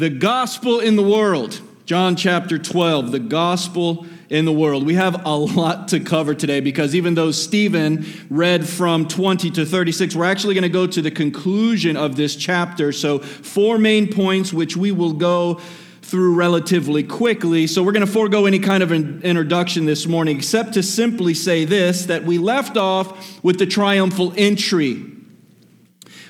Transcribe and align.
The 0.00 0.08
gospel 0.08 0.80
in 0.80 0.96
the 0.96 1.02
world. 1.02 1.60
John 1.84 2.16
chapter 2.16 2.58
12, 2.58 3.12
the 3.12 3.18
gospel 3.18 4.06
in 4.30 4.46
the 4.46 4.52
world. 4.52 4.86
We 4.86 4.94
have 4.94 5.26
a 5.26 5.36
lot 5.36 5.88
to 5.88 6.00
cover 6.00 6.34
today 6.34 6.60
because 6.60 6.94
even 6.94 7.16
though 7.16 7.32
Stephen 7.32 8.06
read 8.30 8.66
from 8.66 9.08
20 9.08 9.50
to 9.50 9.66
36, 9.66 10.16
we're 10.16 10.24
actually 10.24 10.54
going 10.54 10.62
to 10.62 10.70
go 10.70 10.86
to 10.86 11.02
the 11.02 11.10
conclusion 11.10 11.98
of 11.98 12.16
this 12.16 12.34
chapter. 12.34 12.92
So, 12.92 13.18
four 13.18 13.76
main 13.76 14.10
points 14.10 14.54
which 14.54 14.74
we 14.74 14.90
will 14.90 15.12
go 15.12 15.60
through 16.00 16.34
relatively 16.34 17.02
quickly. 17.02 17.66
So, 17.66 17.82
we're 17.82 17.92
going 17.92 18.06
to 18.06 18.10
forego 18.10 18.46
any 18.46 18.58
kind 18.58 18.82
of 18.82 18.92
an 18.92 19.20
introduction 19.22 19.84
this 19.84 20.06
morning, 20.06 20.38
except 20.38 20.72
to 20.74 20.82
simply 20.82 21.34
say 21.34 21.66
this 21.66 22.06
that 22.06 22.24
we 22.24 22.38
left 22.38 22.78
off 22.78 23.44
with 23.44 23.58
the 23.58 23.66
triumphal 23.66 24.32
entry 24.34 25.09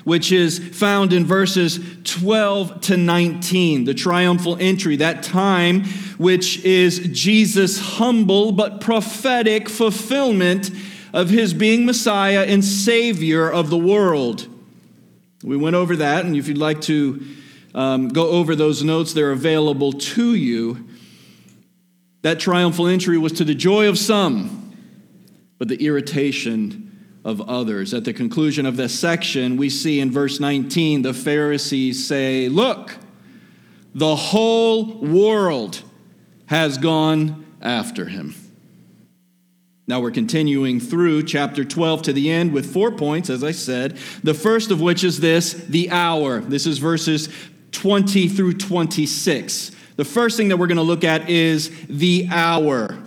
which 0.03 0.31
is 0.31 0.59
found 0.59 1.13
in 1.13 1.25
verses 1.25 1.79
12 2.03 2.81
to 2.81 2.97
19, 2.97 3.85
the 3.85 3.93
triumphal 3.93 4.57
entry, 4.59 4.95
that 4.97 5.23
time 5.23 5.83
which 6.17 6.63
is 6.63 6.99
Jesus' 7.11 7.79
humble 7.79 8.51
but 8.51 8.81
prophetic 8.81 9.69
fulfillment 9.69 10.71
of 11.13 11.29
his 11.29 11.53
being 11.53 11.85
Messiah 11.85 12.45
and 12.47 12.63
Savior 12.63 13.49
of 13.49 13.69
the 13.69 13.77
world. 13.77 14.47
We 15.43 15.57
went 15.57 15.75
over 15.75 15.95
that, 15.97 16.25
and 16.25 16.35
if 16.35 16.47
you'd 16.47 16.57
like 16.57 16.81
to 16.81 17.25
um, 17.73 18.09
go 18.09 18.29
over 18.29 18.55
those 18.55 18.83
notes, 18.83 19.13
they're 19.13 19.31
available 19.31 19.93
to 19.93 20.35
you. 20.35 20.87
That 22.21 22.39
triumphal 22.39 22.87
entry 22.87 23.17
was 23.17 23.31
to 23.33 23.43
the 23.43 23.55
joy 23.55 23.89
of 23.89 23.97
some, 23.97 24.77
but 25.57 25.67
the 25.67 25.83
irritation 25.83 26.90
of 27.23 27.41
others. 27.41 27.93
At 27.93 28.05
the 28.05 28.13
conclusion 28.13 28.65
of 28.65 28.77
this 28.77 28.97
section, 28.97 29.57
we 29.57 29.69
see 29.69 29.99
in 29.99 30.11
verse 30.11 30.39
19 30.39 31.01
the 31.01 31.13
Pharisees 31.13 32.07
say, 32.07 32.49
Look, 32.49 32.97
the 33.93 34.15
whole 34.15 34.99
world 34.99 35.81
has 36.47 36.77
gone 36.77 37.45
after 37.61 38.05
him. 38.05 38.35
Now 39.87 39.99
we're 39.99 40.11
continuing 40.11 40.79
through 40.79 41.23
chapter 41.23 41.65
12 41.65 42.03
to 42.03 42.13
the 42.13 42.31
end 42.31 42.53
with 42.53 42.71
four 42.71 42.91
points, 42.91 43.29
as 43.29 43.43
I 43.43 43.51
said. 43.51 43.97
The 44.23 44.33
first 44.33 44.71
of 44.71 44.79
which 44.79 45.03
is 45.03 45.19
this 45.19 45.53
the 45.53 45.91
hour. 45.91 46.39
This 46.39 46.65
is 46.65 46.77
verses 46.77 47.29
20 47.71 48.29
through 48.29 48.53
26. 48.53 49.71
The 49.97 50.05
first 50.05 50.37
thing 50.37 50.47
that 50.47 50.57
we're 50.57 50.67
going 50.67 50.77
to 50.77 50.83
look 50.83 51.03
at 51.03 51.29
is 51.29 51.71
the 51.87 52.27
hour. 52.31 53.00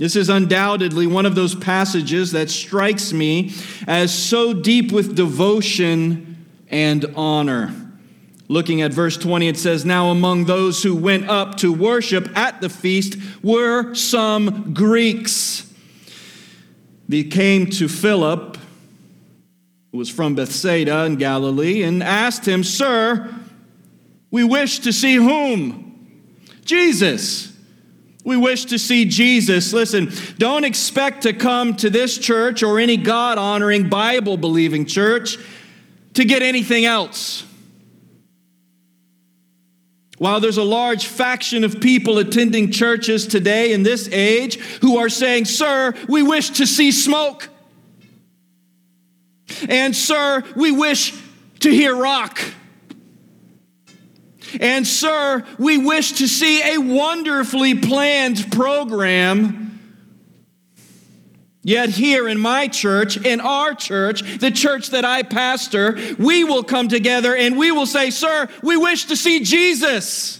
This 0.00 0.16
is 0.16 0.30
undoubtedly 0.30 1.06
one 1.06 1.26
of 1.26 1.34
those 1.34 1.54
passages 1.54 2.32
that 2.32 2.48
strikes 2.48 3.12
me 3.12 3.52
as 3.86 4.10
so 4.14 4.54
deep 4.54 4.92
with 4.92 5.14
devotion 5.14 6.46
and 6.70 7.04
honor. 7.16 7.74
Looking 8.48 8.80
at 8.80 8.94
verse 8.94 9.18
20, 9.18 9.48
it 9.48 9.58
says, 9.58 9.84
Now 9.84 10.08
among 10.08 10.46
those 10.46 10.82
who 10.82 10.96
went 10.96 11.28
up 11.28 11.58
to 11.58 11.70
worship 11.70 12.34
at 12.34 12.62
the 12.62 12.70
feast 12.70 13.18
were 13.42 13.94
some 13.94 14.72
Greeks. 14.72 15.70
They 17.06 17.24
came 17.24 17.66
to 17.72 17.86
Philip, 17.86 18.56
who 19.92 19.98
was 19.98 20.08
from 20.08 20.34
Bethsaida 20.34 21.04
in 21.04 21.16
Galilee, 21.16 21.82
and 21.82 22.02
asked 22.02 22.48
him, 22.48 22.64
Sir, 22.64 23.34
we 24.30 24.44
wish 24.44 24.78
to 24.78 24.94
see 24.94 25.16
whom? 25.16 26.24
Jesus. 26.64 27.49
We 28.24 28.36
wish 28.36 28.66
to 28.66 28.78
see 28.78 29.06
Jesus. 29.06 29.72
Listen, 29.72 30.12
don't 30.38 30.64
expect 30.64 31.22
to 31.22 31.32
come 31.32 31.74
to 31.76 31.88
this 31.88 32.18
church 32.18 32.62
or 32.62 32.78
any 32.78 32.96
God 32.96 33.38
honoring, 33.38 33.88
Bible 33.88 34.36
believing 34.36 34.84
church 34.84 35.38
to 36.14 36.24
get 36.24 36.42
anything 36.42 36.84
else. 36.84 37.44
While 40.18 40.40
there's 40.40 40.58
a 40.58 40.62
large 40.62 41.06
faction 41.06 41.64
of 41.64 41.80
people 41.80 42.18
attending 42.18 42.70
churches 42.70 43.26
today 43.26 43.72
in 43.72 43.84
this 43.84 44.06
age 44.12 44.56
who 44.82 44.98
are 44.98 45.08
saying, 45.08 45.46
Sir, 45.46 45.94
we 46.08 46.22
wish 46.22 46.50
to 46.50 46.66
see 46.66 46.92
smoke. 46.92 47.48
And, 49.66 49.96
Sir, 49.96 50.44
we 50.54 50.72
wish 50.72 51.14
to 51.60 51.70
hear 51.70 51.96
rock. 51.96 52.38
And, 54.58 54.86
sir, 54.86 55.44
we 55.58 55.78
wish 55.78 56.12
to 56.12 56.26
see 56.26 56.74
a 56.74 56.78
wonderfully 56.78 57.74
planned 57.74 58.50
program. 58.50 59.66
Yet, 61.62 61.90
here 61.90 62.26
in 62.26 62.38
my 62.38 62.68
church, 62.68 63.18
in 63.18 63.38
our 63.40 63.74
church, 63.74 64.38
the 64.38 64.50
church 64.50 64.88
that 64.88 65.04
I 65.04 65.22
pastor, 65.22 65.98
we 66.18 66.42
will 66.42 66.64
come 66.64 66.88
together 66.88 67.36
and 67.36 67.58
we 67.58 67.70
will 67.70 67.86
say, 67.86 68.10
Sir, 68.10 68.48
we 68.62 68.78
wish 68.78 69.04
to 69.06 69.16
see 69.16 69.40
Jesus. 69.44 70.38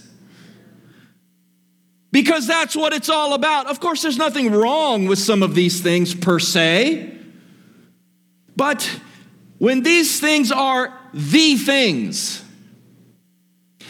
Because 2.11 2.47
that's 2.47 2.75
what 2.75 2.91
it's 2.91 3.09
all 3.09 3.33
about. 3.33 3.67
Of 3.67 3.79
course, 3.79 4.01
there's 4.01 4.17
nothing 4.17 4.51
wrong 4.51 5.05
with 5.05 5.19
some 5.19 5.43
of 5.43 5.55
these 5.55 5.79
things 5.79 6.13
per 6.13 6.39
se. 6.39 7.17
But 8.55 8.99
when 9.59 9.83
these 9.83 10.19
things 10.19 10.51
are 10.51 10.93
the 11.13 11.55
things, 11.55 12.43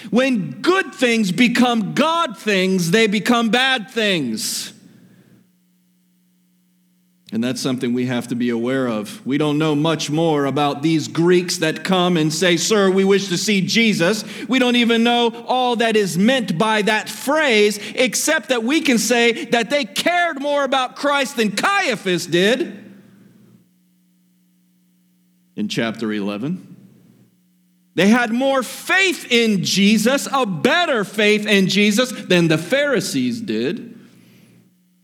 when 0.10 0.62
good 0.62 0.94
things 0.94 1.32
become 1.32 1.94
God 1.94 2.38
things, 2.38 2.92
they 2.92 3.08
become 3.08 3.50
bad 3.50 3.90
things. 3.92 4.74
And 7.34 7.42
that's 7.42 7.62
something 7.62 7.94
we 7.94 8.08
have 8.08 8.28
to 8.28 8.36
be 8.36 8.50
aware 8.50 8.88
of. 8.88 9.26
We 9.26 9.38
don't 9.38 9.58
know 9.58 9.74
much 9.74 10.10
more 10.10 10.46
about 10.46 10.82
these 10.82 11.08
Greeks 11.08 11.60
that 11.60 11.86
come 11.86 12.18
and 12.18 12.34
say, 12.34 12.58
Sir, 12.58 12.92
we 12.92 13.06
wish 13.06 13.30
to 13.30 13.38
see 13.38 13.62
Jesus. 13.62 14.26
We 14.50 14.60
don't 14.60 14.76
even 14.76 15.04
know 15.04 15.46
all 15.48 15.78
that 15.78 15.96
is 15.96 16.18
meant 16.18 16.58
by 16.58 16.82
that 16.82 17.08
phrase, 17.08 17.80
except 17.96 18.50
that 18.50 18.64
we 18.64 18.82
can 18.82 18.98
say 18.98 19.46
that 19.46 19.70
they 19.70 19.86
cared 19.86 20.42
more 20.42 20.66
about 20.66 20.98
Christ 20.98 21.38
than 21.38 21.52
Caiaphas 21.56 22.26
did 22.26 22.78
in 25.56 25.70
chapter 25.70 26.12
11. 26.12 26.81
They 27.94 28.08
had 28.08 28.32
more 28.32 28.64
faith 28.64 29.32
in 29.32 29.64
Jesus, 29.64 30.28
a 30.32 30.46
better 30.46 31.04
faith 31.04 31.46
in 31.46 31.68
Jesus 31.68 32.12
than 32.12 32.48
the 32.48 32.58
Pharisees 32.58 33.42
did. 33.42 33.92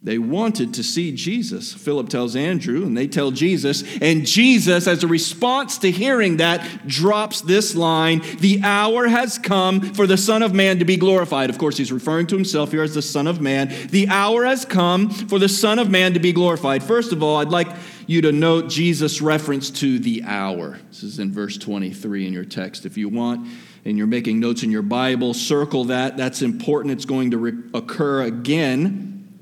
They 0.08 0.20
wanted 0.20 0.75
to 0.75 0.84
see 0.84 1.12
Jesus. 1.12 1.74
Philip 1.74 2.08
tells 2.08 2.38
Andrew, 2.38 2.86
and 2.86 2.96
they 2.96 3.08
tell 3.08 3.30
Jesus. 3.31 3.84
And 4.00 4.25
Jesus, 4.25 4.88
as 4.88 5.03
a 5.03 5.08
response 5.08 5.80
to 5.80 5.92
hearing 5.92 6.38
that, 6.38 6.88
drops 6.88 7.42
this 7.42 7.75
line 7.75 8.22
The 8.40 8.62
hour 8.64 9.08
has 9.08 9.38
come 9.38 9.81
for 9.81 10.08
the 10.08 10.16
Son 10.16 10.44
of 10.44 10.54
Man 10.54 10.80
to 10.80 10.86
be 10.86 10.96
glorified. 10.96 11.50
Of 11.50 11.58
course, 11.58 11.75
he's 11.75 11.92
referring 11.92 12.28
to 12.28 12.36
himself 12.36 12.72
here 12.72 12.84
as 12.84 12.94
the 12.94 13.02
Son 13.02 13.28
of 13.28 13.42
Man. 13.42 13.74
The 13.90 14.08
hour 14.08 14.46
has 14.46 14.64
come 14.64 15.09
for 15.09 15.40
the 15.40 15.50
Son 15.50 15.78
of 15.78 15.90
Man 15.90 16.14
to 16.14 16.22
be 16.22 16.31
glorified. 16.31 16.84
First 16.84 17.12
of 17.12 17.22
all, 17.22 17.36
I'd 17.38 17.50
like 17.50 17.68
you 18.07 18.22
to 18.22 18.31
note 18.31 18.69
Jesus' 18.69 19.22
reference 19.22 19.69
to 19.69 20.00
the 20.00 20.23
hour. 20.23 20.79
This 20.90 21.03
is 21.03 21.19
in 21.19 21.31
verse 21.31 21.57
23 21.57 22.25
in 22.25 22.34
your 22.34 22.45
text. 22.45 22.85
If 22.85 22.97
you 22.97 23.09
want, 23.09 23.47
and 23.88 23.97
you're 23.97 24.07
making 24.07 24.40
notes 24.40 24.63
in 24.63 24.72
your 24.72 24.81
Bible, 24.81 25.34
circle 25.34 25.85
that. 25.85 26.18
That's 26.18 26.41
important. 26.41 26.94
It's 26.94 27.06
going 27.06 27.31
to 27.31 27.38
re- 27.38 27.53
occur 27.73 28.23
again 28.23 29.40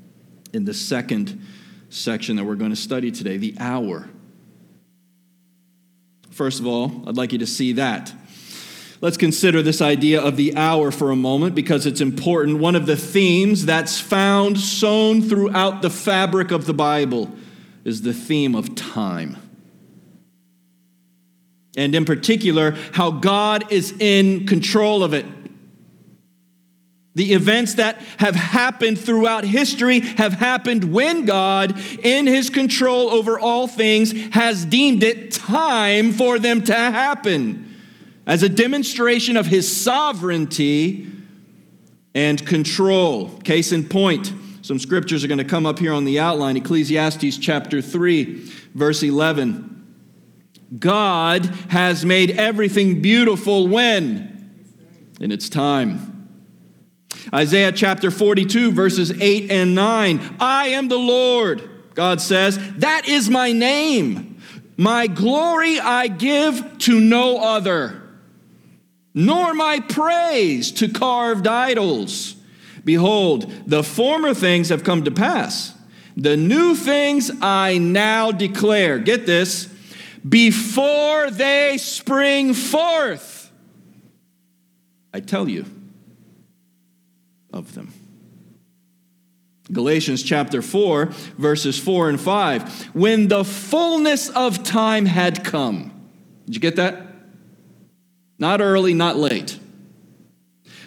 in 0.52 0.64
the 0.64 0.74
second 0.74 1.44
section 1.90 2.36
that 2.36 2.44
we're 2.44 2.54
going 2.54 2.70
to 2.70 2.76
study 2.76 3.10
today 3.10 3.36
the 3.38 3.56
hour. 3.58 4.08
First 6.30 6.60
of 6.60 6.66
all, 6.66 7.08
I'd 7.08 7.16
like 7.16 7.32
you 7.32 7.38
to 7.38 7.46
see 7.46 7.72
that. 7.72 8.12
Let's 9.00 9.16
consider 9.16 9.62
this 9.62 9.82
idea 9.82 10.20
of 10.20 10.36
the 10.36 10.56
hour 10.56 10.90
for 10.90 11.10
a 11.10 11.16
moment 11.16 11.54
because 11.54 11.84
it's 11.84 12.00
important. 12.00 12.58
One 12.58 12.76
of 12.76 12.86
the 12.86 12.96
themes 12.96 13.66
that's 13.66 14.00
found 14.00 14.58
sewn 14.58 15.22
throughout 15.22 15.82
the 15.82 15.90
fabric 15.90 16.50
of 16.50 16.66
the 16.66 16.74
Bible 16.74 17.30
is 17.86 18.02
the 18.02 18.12
theme 18.12 18.56
of 18.56 18.74
time. 18.74 19.36
And 21.76 21.94
in 21.94 22.04
particular, 22.04 22.72
how 22.92 23.12
God 23.12 23.70
is 23.70 23.94
in 24.00 24.44
control 24.44 25.04
of 25.04 25.14
it. 25.14 25.24
The 27.14 27.32
events 27.32 27.74
that 27.74 28.02
have 28.18 28.34
happened 28.34 28.98
throughout 28.98 29.44
history 29.44 30.00
have 30.00 30.32
happened 30.32 30.92
when 30.92 31.26
God, 31.26 31.78
in 32.02 32.26
his 32.26 32.50
control 32.50 33.08
over 33.10 33.38
all 33.38 33.68
things, 33.68 34.12
has 34.34 34.64
deemed 34.64 35.04
it 35.04 35.30
time 35.30 36.12
for 36.12 36.40
them 36.40 36.64
to 36.64 36.74
happen 36.74 37.72
as 38.26 38.42
a 38.42 38.48
demonstration 38.48 39.36
of 39.36 39.46
his 39.46 39.74
sovereignty 39.74 41.06
and 42.16 42.44
control. 42.44 43.28
Case 43.44 43.70
in 43.70 43.88
point, 43.88 44.32
some 44.66 44.80
scriptures 44.80 45.22
are 45.22 45.28
going 45.28 45.38
to 45.38 45.44
come 45.44 45.64
up 45.64 45.78
here 45.78 45.92
on 45.92 46.04
the 46.04 46.18
outline 46.18 46.56
Ecclesiastes 46.56 47.38
chapter 47.38 47.80
3, 47.80 48.24
verse 48.74 49.00
11. 49.00 49.72
God 50.80 51.46
has 51.68 52.04
made 52.04 52.32
everything 52.32 53.00
beautiful 53.00 53.68
when? 53.68 54.50
In 55.20 55.30
its 55.30 55.48
time. 55.48 56.28
Isaiah 57.32 57.70
chapter 57.70 58.10
42, 58.10 58.72
verses 58.72 59.12
8 59.22 59.52
and 59.52 59.76
9. 59.76 60.36
I 60.40 60.70
am 60.70 60.88
the 60.88 60.98
Lord, 60.98 61.70
God 61.94 62.20
says, 62.20 62.58
that 62.78 63.08
is 63.08 63.30
my 63.30 63.52
name. 63.52 64.40
My 64.76 65.06
glory 65.06 65.78
I 65.78 66.08
give 66.08 66.78
to 66.78 66.98
no 66.98 67.38
other. 67.38 68.02
nor 69.16 69.54
my 69.54 69.80
praise 69.80 70.70
to 70.70 70.88
carved 70.88 71.46
idols. 71.46 72.35
Behold, 72.86 73.52
the 73.66 73.82
former 73.82 74.32
things 74.32 74.68
have 74.68 74.84
come 74.84 75.02
to 75.04 75.10
pass. 75.10 75.74
The 76.16 76.36
new 76.36 76.76
things 76.76 77.32
I 77.42 77.78
now 77.78 78.30
declare. 78.30 79.00
Get 79.00 79.26
this 79.26 79.66
before 80.26 81.30
they 81.32 81.78
spring 81.78 82.54
forth. 82.54 83.50
I 85.12 85.18
tell 85.18 85.48
you 85.48 85.66
of 87.52 87.74
them. 87.74 87.92
Galatians 89.72 90.22
chapter 90.22 90.62
4, 90.62 91.06
verses 91.38 91.76
4 91.76 92.10
and 92.10 92.20
5. 92.20 92.94
When 92.94 93.26
the 93.26 93.44
fullness 93.44 94.28
of 94.28 94.62
time 94.62 95.06
had 95.06 95.42
come. 95.44 95.90
Did 96.44 96.54
you 96.54 96.60
get 96.60 96.76
that? 96.76 97.02
Not 98.38 98.60
early, 98.60 98.94
not 98.94 99.16
late. 99.16 99.58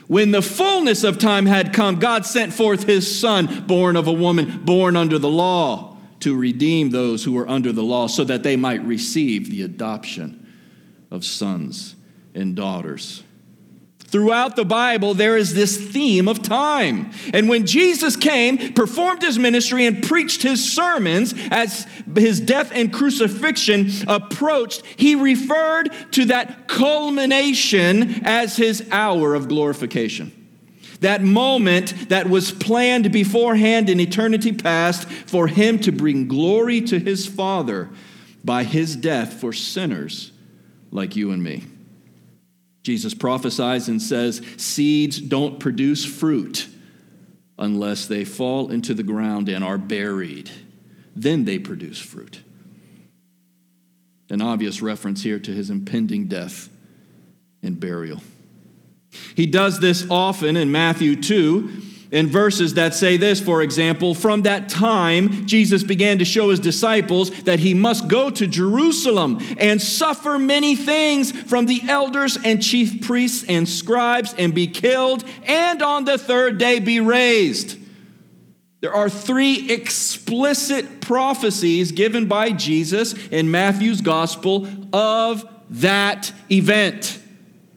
When 0.09 0.31
the 0.31 0.41
fullness 0.41 1.03
of 1.03 1.19
time 1.19 1.45
had 1.45 1.71
come, 1.71 1.99
God 1.99 2.25
sent 2.25 2.51
forth 2.51 2.85
his 2.85 3.19
son, 3.19 3.65
born 3.67 3.95
of 3.95 4.07
a 4.07 4.11
woman, 4.11 4.61
born 4.65 4.95
under 4.95 5.19
the 5.19 5.29
law, 5.29 5.97
to 6.21 6.35
redeem 6.35 6.89
those 6.89 7.23
who 7.23 7.33
were 7.33 7.47
under 7.47 7.71
the 7.71 7.83
law, 7.83 8.07
so 8.07 8.23
that 8.23 8.41
they 8.41 8.55
might 8.55 8.83
receive 8.83 9.51
the 9.51 9.61
adoption 9.61 10.51
of 11.11 11.23
sons 11.23 11.95
and 12.33 12.55
daughters. 12.55 13.21
Throughout 14.09 14.55
the 14.55 14.65
Bible, 14.65 15.13
there 15.13 15.37
is 15.37 15.53
this 15.53 15.77
theme 15.77 16.27
of 16.27 16.41
time. 16.41 17.11
And 17.31 17.47
when 17.47 17.67
Jesus 17.67 18.15
came, 18.15 18.73
performed 18.73 19.21
his 19.21 19.37
ministry, 19.37 19.85
and 19.85 20.01
preached 20.01 20.41
his 20.41 20.73
sermons 20.73 21.35
as 21.51 21.85
his 22.15 22.39
death 22.39 22.71
and 22.73 22.91
crucifixion 22.91 23.91
approached, 24.07 24.83
he 24.97 25.13
referred 25.13 25.91
to 26.13 26.25
that 26.25 26.67
culmination 26.67 28.25
as 28.25 28.57
his 28.57 28.87
hour 28.91 29.35
of 29.35 29.47
glorification. 29.47 30.31
That 31.01 31.21
moment 31.21 32.09
that 32.09 32.27
was 32.29 32.51
planned 32.51 33.11
beforehand 33.11 33.89
in 33.89 33.99
eternity 33.99 34.53
past 34.53 35.07
for 35.07 35.45
him 35.45 35.77
to 35.79 35.91
bring 35.91 36.27
glory 36.27 36.81
to 36.81 36.97
his 36.99 37.27
Father 37.27 37.89
by 38.43 38.63
his 38.63 38.95
death 38.95 39.33
for 39.33 39.53
sinners 39.53 40.31
like 40.91 41.15
you 41.15 41.31
and 41.31 41.43
me. 41.43 41.63
Jesus 42.89 43.13
prophesies 43.13 43.87
and 43.87 44.01
says, 44.01 44.41
Seeds 44.57 45.21
don't 45.21 45.59
produce 45.59 46.03
fruit 46.03 46.67
unless 47.59 48.07
they 48.07 48.25
fall 48.25 48.71
into 48.71 48.95
the 48.95 49.03
ground 49.03 49.47
and 49.47 49.63
are 49.63 49.77
buried. 49.77 50.49
Then 51.15 51.45
they 51.45 51.59
produce 51.59 51.99
fruit. 51.99 52.41
An 54.31 54.41
obvious 54.41 54.81
reference 54.81 55.21
here 55.21 55.37
to 55.37 55.51
his 55.51 55.69
impending 55.69 56.25
death 56.27 56.69
and 57.61 57.79
burial. 57.79 58.23
He 59.35 59.45
does 59.45 59.79
this 59.79 60.09
often 60.09 60.57
in 60.57 60.71
Matthew 60.71 61.15
2 61.15 61.83
in 62.11 62.27
verses 62.27 62.73
that 62.73 62.95
say 62.95 63.17
this, 63.17 63.39
for 63.39 63.61
example, 63.61 64.15
from 64.15 64.41
that 64.41 64.67
time, 64.67 65.45
Jesus 65.45 65.83
began 65.83 66.17
to 66.17 66.25
show 66.25 66.49
his 66.49 66.59
disciples 66.59 67.29
that 67.43 67.59
he 67.59 67.75
must 67.75 68.07
go 68.07 68.31
to 68.31 68.47
Jerusalem 68.47 69.39
and 69.59 69.79
suffer 69.79 70.39
many 70.39 70.75
things 70.75 71.31
from 71.31 71.67
the 71.67 71.81
elders 71.87 72.37
and 72.43 72.63
chief 72.63 73.01
priests 73.05 73.45
and 73.47 73.69
scribes 73.69 74.33
and 74.33 74.55
be 74.55 74.65
killed, 74.65 75.23
and 75.43 75.83
on 75.83 76.05
the 76.05 76.17
third 76.17 76.57
day 76.57 76.79
be 76.79 76.99
raised. 76.99 77.77
There 78.81 78.93
are 78.93 79.09
three 79.09 79.69
explicit 79.69 81.01
prophecies 81.01 81.91
given 81.91 82.27
by 82.27 82.51
Jesus 82.51 83.13
in 83.27 83.51
Matthew's 83.51 84.01
gospel 84.01 84.67
of 84.93 85.45
that 85.69 86.31
event. 86.49 87.19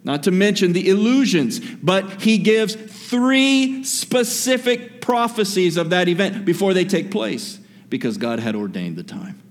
Not 0.05 0.25
to 0.25 0.31
mention 0.31 0.73
the 0.73 0.88
illusions, 0.88 1.61
but 1.61 2.23
he 2.23 2.38
gives 2.38 2.75
three 3.12 3.85
specific 3.85 5.03
prophecies 5.03 5.76
of 5.76 5.91
that 5.91 6.09
event 6.09 6.47
before 6.47 6.73
they 6.73 6.87
take 6.87 7.11
place 7.11 7.61
because 7.91 8.17
God 8.17 8.41
had 8.41 8.56
ordained 8.56 8.97
the 8.97 9.03
time. 9.03 9.43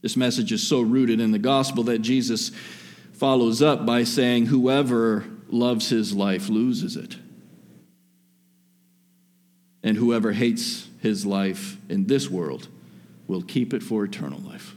This 0.00 0.16
message 0.16 0.50
is 0.50 0.66
so 0.66 0.80
rooted 0.80 1.20
in 1.20 1.32
the 1.32 1.38
gospel 1.38 1.84
that 1.84 1.98
Jesus 1.98 2.50
follows 3.12 3.60
up 3.60 3.84
by 3.84 4.04
saying, 4.04 4.46
Whoever 4.46 5.26
loves 5.48 5.90
his 5.90 6.14
life 6.14 6.48
loses 6.48 6.96
it. 6.96 7.16
And 9.82 9.98
whoever 9.98 10.32
hates 10.32 10.88
his 11.02 11.26
life 11.26 11.76
in 11.90 12.06
this 12.06 12.30
world 12.30 12.68
will 13.26 13.42
keep 13.42 13.74
it 13.74 13.82
for 13.82 14.02
eternal 14.02 14.40
life. 14.40 14.73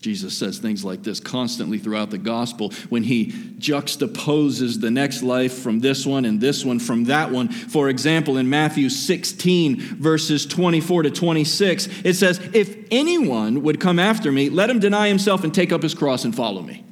Jesus 0.00 0.34
says 0.34 0.58
things 0.58 0.82
like 0.82 1.02
this 1.02 1.20
constantly 1.20 1.78
throughout 1.78 2.08
the 2.08 2.16
gospel 2.16 2.72
when 2.88 3.02
he 3.02 3.26
juxtaposes 3.58 4.80
the 4.80 4.90
next 4.90 5.22
life 5.22 5.58
from 5.58 5.80
this 5.80 6.06
one 6.06 6.24
and 6.24 6.40
this 6.40 6.64
one 6.64 6.78
from 6.78 7.04
that 7.04 7.30
one. 7.30 7.48
For 7.48 7.90
example, 7.90 8.38
in 8.38 8.48
Matthew 8.48 8.88
16, 8.88 9.78
verses 9.78 10.46
24 10.46 11.02
to 11.02 11.10
26, 11.10 11.88
it 12.02 12.14
says, 12.14 12.40
If 12.54 12.78
anyone 12.90 13.62
would 13.62 13.78
come 13.78 13.98
after 13.98 14.32
me, 14.32 14.48
let 14.48 14.70
him 14.70 14.78
deny 14.78 15.08
himself 15.08 15.44
and 15.44 15.54
take 15.54 15.70
up 15.70 15.82
his 15.82 15.94
cross 15.94 16.24
and 16.24 16.34
follow 16.34 16.62
me. 16.62 16.82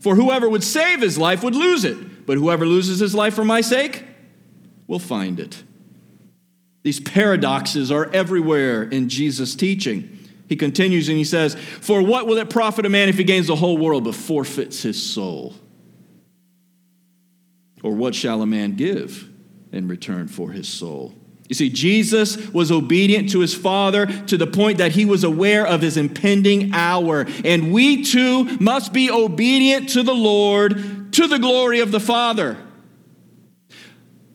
For 0.00 0.14
whoever 0.14 0.48
would 0.48 0.64
save 0.64 1.02
his 1.02 1.18
life 1.18 1.42
would 1.42 1.54
lose 1.54 1.84
it, 1.84 2.24
but 2.24 2.38
whoever 2.38 2.64
loses 2.64 3.00
his 3.00 3.14
life 3.14 3.34
for 3.34 3.44
my 3.44 3.60
sake 3.60 4.02
will 4.86 4.98
find 4.98 5.38
it. 5.38 5.62
These 6.84 7.00
paradoxes 7.00 7.92
are 7.92 8.10
everywhere 8.14 8.84
in 8.84 9.10
Jesus' 9.10 9.54
teaching. 9.54 10.17
He 10.48 10.56
continues 10.56 11.08
and 11.08 11.18
he 11.18 11.24
says, 11.24 11.54
For 11.54 12.02
what 12.02 12.26
will 12.26 12.38
it 12.38 12.50
profit 12.50 12.86
a 12.86 12.88
man 12.88 13.08
if 13.08 13.18
he 13.18 13.24
gains 13.24 13.48
the 13.48 13.56
whole 13.56 13.76
world 13.76 14.04
but 14.04 14.14
forfeits 14.14 14.82
his 14.82 15.00
soul? 15.00 15.54
Or 17.82 17.92
what 17.92 18.14
shall 18.14 18.42
a 18.42 18.46
man 18.46 18.74
give 18.74 19.28
in 19.72 19.86
return 19.88 20.26
for 20.26 20.50
his 20.50 20.66
soul? 20.66 21.14
You 21.48 21.54
see, 21.54 21.70
Jesus 21.70 22.48
was 22.48 22.70
obedient 22.70 23.30
to 23.30 23.40
his 23.40 23.54
Father 23.54 24.06
to 24.06 24.36
the 24.36 24.46
point 24.46 24.78
that 24.78 24.92
he 24.92 25.04
was 25.04 25.24
aware 25.24 25.66
of 25.66 25.80
his 25.80 25.96
impending 25.96 26.74
hour. 26.74 27.26
And 27.44 27.72
we 27.72 28.02
too 28.02 28.44
must 28.58 28.92
be 28.92 29.10
obedient 29.10 29.90
to 29.90 30.02
the 30.02 30.14
Lord 30.14 31.12
to 31.12 31.26
the 31.26 31.38
glory 31.38 31.80
of 31.80 31.90
the 31.90 32.00
Father. 32.00 32.58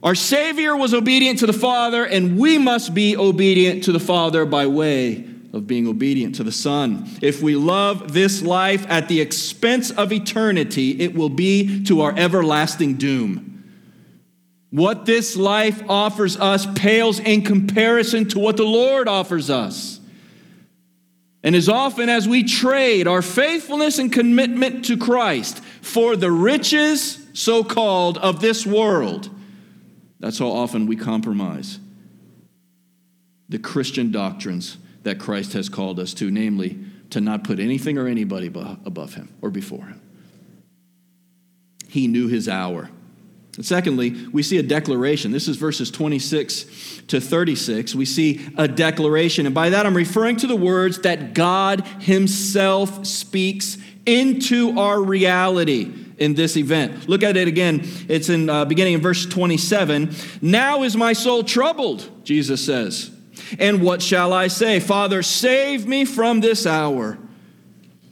Our 0.01 0.15
Savior 0.15 0.75
was 0.75 0.93
obedient 0.93 1.39
to 1.39 1.45
the 1.45 1.53
Father, 1.53 2.03
and 2.03 2.37
we 2.37 2.57
must 2.57 2.93
be 2.93 3.15
obedient 3.15 3.85
to 3.85 3.91
the 3.91 3.99
Father 3.99 4.45
by 4.45 4.67
way 4.67 5.32
of 5.53 5.67
being 5.67 5.87
obedient 5.87 6.35
to 6.35 6.43
the 6.43 6.51
Son. 6.51 7.07
If 7.21 7.43
we 7.43 7.55
love 7.55 8.11
this 8.11 8.41
life 8.41 8.85
at 8.89 9.07
the 9.07 9.21
expense 9.21 9.91
of 9.91 10.11
eternity, 10.11 10.99
it 10.99 11.13
will 11.13 11.29
be 11.29 11.83
to 11.83 12.01
our 12.01 12.13
everlasting 12.17 12.95
doom. 12.95 13.63
What 14.71 15.05
this 15.05 15.35
life 15.35 15.87
offers 15.87 16.35
us 16.35 16.65
pales 16.73 17.19
in 17.19 17.43
comparison 17.43 18.27
to 18.29 18.39
what 18.39 18.57
the 18.57 18.63
Lord 18.63 19.07
offers 19.07 19.51
us. 19.51 19.99
And 21.43 21.55
as 21.55 21.69
often 21.69 22.09
as 22.09 22.27
we 22.27 22.43
trade 22.43 23.07
our 23.07 23.21
faithfulness 23.21 23.99
and 23.99 24.11
commitment 24.11 24.85
to 24.85 24.97
Christ 24.97 25.59
for 25.81 26.15
the 26.15 26.31
riches, 26.31 27.19
so 27.33 27.63
called, 27.63 28.17
of 28.17 28.39
this 28.39 28.65
world, 28.65 29.29
that's 30.19 30.39
how 30.39 30.47
often 30.47 30.87
we 30.87 30.95
compromise 30.95 31.79
the 33.49 33.59
Christian 33.59 34.11
doctrines 34.11 34.77
that 35.03 35.19
Christ 35.19 35.53
has 35.53 35.69
called 35.69 35.99
us 35.99 36.13
to, 36.15 36.31
namely, 36.31 36.79
to 37.09 37.21
not 37.21 37.43
put 37.43 37.59
anything 37.59 37.97
or 37.97 38.07
anybody 38.07 38.47
above 38.47 39.13
him 39.13 39.29
or 39.41 39.49
before 39.49 39.85
him. 39.85 40.01
He 41.87 42.07
knew 42.07 42.27
his 42.27 42.49
hour. 42.49 42.89
And 43.55 43.65
secondly, 43.65 44.27
we 44.31 44.41
see 44.41 44.57
a 44.57 44.63
declaration. 44.63 45.31
This 45.31 45.47
is 45.47 45.57
verses 45.57 45.91
26 45.91 47.03
to 47.07 47.21
36. 47.21 47.93
We 47.93 48.05
see 48.05 48.47
a 48.57 48.67
declaration. 48.67 49.45
And 49.45 49.53
by 49.53 49.69
that, 49.69 49.85
I'm 49.85 49.95
referring 49.95 50.37
to 50.37 50.47
the 50.47 50.55
words 50.55 50.99
that 51.01 51.35
God 51.35 51.85
Himself 51.99 53.05
speaks 53.05 53.77
into 54.07 54.79
our 54.79 54.99
reality 54.99 55.93
in 56.17 56.33
this 56.33 56.57
event. 56.57 57.07
Look 57.07 57.21
at 57.21 57.37
it 57.37 57.47
again. 57.47 57.81
It's 58.07 58.29
in 58.29 58.49
uh, 58.49 58.65
beginning 58.65 58.93
in 58.93 59.01
verse 59.01 59.25
27. 59.27 60.15
Now 60.41 60.81
is 60.81 60.95
my 60.95 61.13
soul 61.13 61.43
troubled, 61.43 62.09
Jesus 62.23 62.65
says. 62.65 63.11
And 63.59 63.81
what 63.81 64.01
shall 64.01 64.33
I 64.33 64.47
say? 64.47 64.79
Father, 64.79 65.23
save 65.23 65.87
me 65.87 66.05
from 66.05 66.41
this 66.41 66.65
hour. 66.65 67.17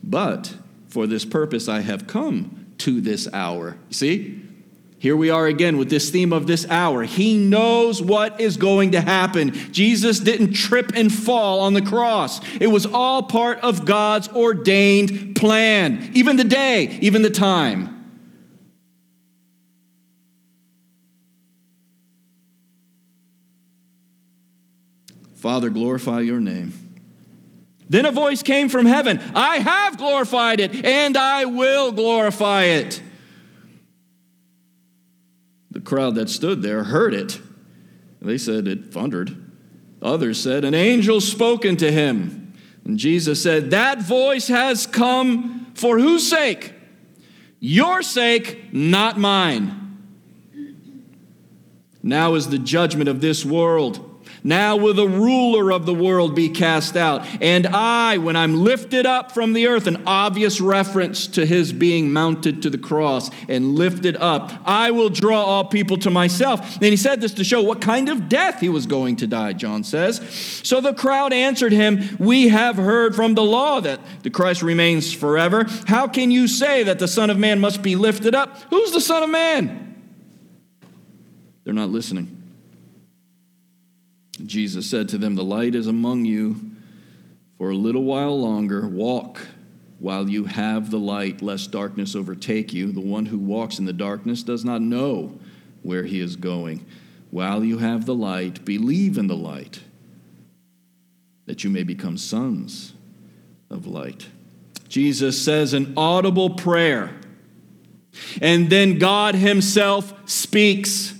But 0.03 0.55
for 0.87 1.07
this 1.07 1.25
purpose 1.25 1.67
I 1.67 1.81
have 1.81 2.07
come 2.07 2.73
to 2.79 3.01
this 3.01 3.27
hour. 3.33 3.77
See? 3.89 4.41
Here 5.01 5.15
we 5.15 5.31
are 5.31 5.47
again 5.47 5.77
with 5.77 5.89
this 5.89 6.11
theme 6.11 6.31
of 6.31 6.45
this 6.45 6.69
hour. 6.69 7.01
He 7.03 7.35
knows 7.35 8.03
what 8.03 8.39
is 8.39 8.55
going 8.55 8.91
to 8.91 9.01
happen. 9.01 9.51
Jesus 9.71 10.19
didn't 10.19 10.53
trip 10.53 10.91
and 10.93 11.11
fall 11.11 11.61
on 11.61 11.73
the 11.73 11.81
cross, 11.81 12.39
it 12.59 12.67
was 12.67 12.85
all 12.85 13.23
part 13.23 13.57
of 13.61 13.85
God's 13.85 14.29
ordained 14.29 15.35
plan, 15.35 16.11
even 16.13 16.37
the 16.37 16.43
day, 16.43 16.99
even 17.01 17.23
the 17.23 17.31
time. 17.31 18.00
Father, 25.41 25.71
glorify 25.71 26.19
your 26.19 26.39
name. 26.39 26.71
Then 27.89 28.05
a 28.05 28.11
voice 28.11 28.43
came 28.43 28.69
from 28.69 28.85
heaven 28.85 29.19
I 29.33 29.57
have 29.57 29.97
glorified 29.97 30.59
it, 30.59 30.85
and 30.85 31.17
I 31.17 31.45
will 31.45 31.91
glorify 31.91 32.65
it. 32.65 33.01
The 35.71 35.81
crowd 35.81 36.13
that 36.13 36.29
stood 36.29 36.61
there 36.61 36.83
heard 36.83 37.15
it. 37.15 37.41
They 38.21 38.37
said 38.37 38.67
it 38.67 38.93
thundered. 38.93 39.35
Others 39.99 40.39
said, 40.39 40.63
An 40.63 40.75
angel 40.75 41.19
spoken 41.19 41.75
to 41.77 41.91
him. 41.91 42.53
And 42.85 42.99
Jesus 42.99 43.41
said, 43.41 43.71
That 43.71 43.99
voice 43.99 44.47
has 44.47 44.85
come 44.85 45.71
for 45.73 45.97
whose 45.97 46.29
sake? 46.29 46.71
Your 47.59 48.03
sake, 48.03 48.71
not 48.71 49.17
mine. 49.17 49.97
Now 52.03 52.35
is 52.35 52.49
the 52.49 52.59
judgment 52.59 53.09
of 53.09 53.21
this 53.21 53.43
world. 53.43 54.10
Now 54.43 54.75
will 54.75 54.93
the 54.93 55.07
ruler 55.07 55.71
of 55.71 55.85
the 55.85 55.93
world 55.93 56.35
be 56.35 56.49
cast 56.49 56.97
out. 56.97 57.25
And 57.41 57.67
I, 57.67 58.17
when 58.17 58.35
I'm 58.35 58.63
lifted 58.63 59.05
up 59.05 59.31
from 59.31 59.53
the 59.53 59.67
earth, 59.67 59.87
an 59.87 60.03
obvious 60.07 60.59
reference 60.59 61.27
to 61.27 61.45
his 61.45 61.71
being 61.71 62.11
mounted 62.11 62.61
to 62.63 62.69
the 62.69 62.77
cross 62.77 63.29
and 63.47 63.75
lifted 63.75 64.17
up, 64.17 64.51
I 64.65 64.91
will 64.91 65.09
draw 65.09 65.43
all 65.43 65.65
people 65.65 65.97
to 65.97 66.09
myself. 66.09 66.75
And 66.75 66.85
he 66.85 66.97
said 66.97 67.21
this 67.21 67.33
to 67.35 67.43
show 67.43 67.61
what 67.61 67.81
kind 67.81 68.09
of 68.09 68.29
death 68.29 68.59
he 68.59 68.69
was 68.69 68.85
going 68.85 69.17
to 69.17 69.27
die, 69.27 69.53
John 69.53 69.83
says. 69.83 70.21
So 70.63 70.81
the 70.81 70.93
crowd 70.93 71.33
answered 71.33 71.71
him, 71.71 72.17
We 72.19 72.47
have 72.47 72.77
heard 72.77 73.15
from 73.15 73.35
the 73.35 73.43
law 73.43 73.79
that 73.81 73.99
the 74.23 74.29
Christ 74.29 74.63
remains 74.63 75.13
forever. 75.13 75.65
How 75.85 76.07
can 76.07 76.31
you 76.31 76.47
say 76.47 76.83
that 76.83 76.99
the 76.99 77.07
Son 77.07 77.29
of 77.29 77.37
Man 77.37 77.59
must 77.59 77.81
be 77.81 77.95
lifted 77.95 78.33
up? 78.33 78.57
Who's 78.69 78.91
the 78.91 79.01
Son 79.01 79.21
of 79.21 79.29
Man? 79.29 79.87
They're 81.63 81.73
not 81.73 81.89
listening. 81.89 82.40
Jesus 84.45 84.89
said 84.89 85.09
to 85.09 85.17
them, 85.17 85.35
The 85.35 85.43
light 85.43 85.75
is 85.75 85.87
among 85.87 86.25
you 86.25 86.71
for 87.57 87.69
a 87.69 87.75
little 87.75 88.03
while 88.03 88.39
longer. 88.39 88.87
Walk 88.87 89.39
while 89.99 90.27
you 90.27 90.45
have 90.45 90.89
the 90.89 90.99
light, 90.99 91.41
lest 91.41 91.71
darkness 91.71 92.15
overtake 92.15 92.73
you. 92.73 92.91
The 92.91 92.99
one 92.99 93.27
who 93.27 93.37
walks 93.37 93.77
in 93.77 93.85
the 93.85 93.93
darkness 93.93 94.41
does 94.41 94.65
not 94.65 94.81
know 94.81 95.39
where 95.83 96.03
he 96.03 96.19
is 96.19 96.35
going. 96.35 96.85
While 97.29 97.63
you 97.63 97.77
have 97.77 98.05
the 98.05 98.15
light, 98.15 98.65
believe 98.65 99.17
in 99.17 99.27
the 99.27 99.35
light, 99.35 99.79
that 101.45 101.63
you 101.63 101.69
may 101.69 101.83
become 101.83 102.17
sons 102.17 102.93
of 103.69 103.87
light. 103.87 104.27
Jesus 104.89 105.41
says 105.41 105.73
an 105.73 105.93
audible 105.95 106.49
prayer, 106.49 107.15
and 108.41 108.69
then 108.69 108.99
God 108.99 109.35
Himself 109.35 110.13
speaks. 110.29 111.11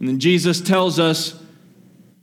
And 0.00 0.08
then 0.08 0.18
Jesus 0.18 0.60
tells 0.60 0.98
us 0.98 1.40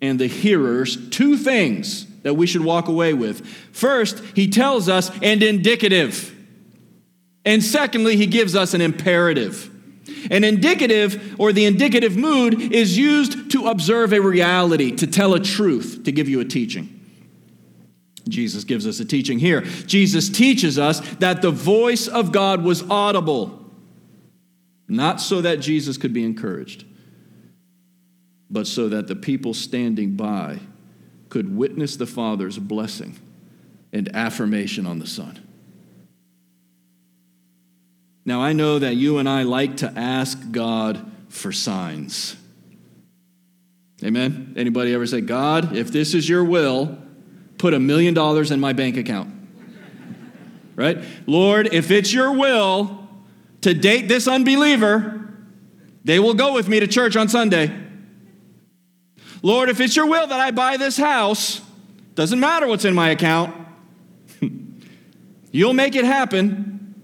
and 0.03 0.19
the 0.19 0.27
hearers 0.27 1.09
two 1.09 1.37
things 1.37 2.05
that 2.23 2.33
we 2.33 2.45
should 2.45 2.63
walk 2.63 2.89
away 2.89 3.13
with. 3.13 3.45
First, 3.71 4.19
he 4.35 4.49
tells 4.49 4.89
us 4.89 5.09
and 5.21 5.41
indicative. 5.41 6.29
And 7.45 7.63
secondly, 7.63 8.17
he 8.17 8.27
gives 8.27 8.53
us 8.53 8.73
an 8.73 8.81
imperative. 8.81 9.69
An 10.29 10.43
indicative 10.43 11.39
or 11.39 11.53
the 11.53 11.63
indicative 11.63 12.17
mood 12.17 12.73
is 12.73 12.97
used 12.97 13.51
to 13.51 13.67
observe 13.67 14.11
a 14.11 14.19
reality, 14.19 14.91
to 14.91 15.07
tell 15.07 15.33
a 15.35 15.39
truth, 15.39 16.01
to 16.03 16.11
give 16.11 16.27
you 16.27 16.41
a 16.41 16.45
teaching. 16.45 16.99
Jesus 18.27 18.65
gives 18.65 18.85
us 18.85 18.99
a 18.99 19.05
teaching 19.05 19.39
here. 19.39 19.61
Jesus 19.61 20.29
teaches 20.29 20.77
us 20.77 20.99
that 21.15 21.41
the 21.41 21.51
voice 21.51 22.09
of 22.09 22.33
God 22.33 22.61
was 22.61 22.83
audible, 22.89 23.71
not 24.89 25.21
so 25.21 25.39
that 25.41 25.61
Jesus 25.61 25.97
could 25.97 26.13
be 26.13 26.25
encouraged 26.25 26.85
but 28.53 28.67
so 28.67 28.87
that 28.87 29.07
the 29.07 29.15
people 29.15 29.51
standing 29.55 30.11
by 30.15 30.59
could 31.27 31.57
witness 31.57 31.95
the 31.95 32.05
Father's 32.05 32.59
blessing 32.59 33.19
and 33.91 34.15
affirmation 34.15 34.85
on 34.85 34.99
the 34.99 35.07
Son. 35.07 35.39
Now, 38.25 38.41
I 38.41 38.53
know 38.53 38.77
that 38.77 38.95
you 38.95 39.17
and 39.17 39.27
I 39.27 39.41
like 39.41 39.77
to 39.77 39.91
ask 39.95 40.39
God 40.51 41.11
for 41.29 41.51
signs. 41.51 42.37
Amen? 44.03 44.53
Anybody 44.55 44.93
ever 44.93 45.07
say, 45.07 45.21
God, 45.21 45.75
if 45.75 45.91
this 45.91 46.13
is 46.13 46.29
your 46.29 46.43
will, 46.43 46.99
put 47.57 47.73
a 47.73 47.79
million 47.79 48.13
dollars 48.13 48.51
in 48.51 48.59
my 48.59 48.71
bank 48.71 48.95
account? 48.95 49.33
Right? 50.75 51.03
Lord, 51.27 51.71
if 51.71 51.91
it's 51.91 52.11
your 52.11 52.31
will 52.35 53.07
to 53.61 53.75
date 53.75 54.07
this 54.07 54.27
unbeliever, 54.27 55.29
they 56.03 56.17
will 56.19 56.33
go 56.33 56.53
with 56.53 56.67
me 56.67 56.79
to 56.79 56.87
church 56.87 57.15
on 57.15 57.29
Sunday. 57.29 57.82
Lord, 59.43 59.69
if 59.69 59.81
it's 59.81 59.95
your 59.95 60.07
will 60.07 60.25
that 60.25 60.39
I 60.39 60.51
buy 60.51 60.77
this 60.77 60.97
house, 60.97 61.61
doesn't 62.15 62.39
matter 62.39 62.65
what's 62.65 62.85
in 62.85 62.95
my 62.95 63.09
account, 63.09 63.53
you'll 65.51 65.73
make 65.73 65.95
it 65.95 66.05
happen. 66.05 66.95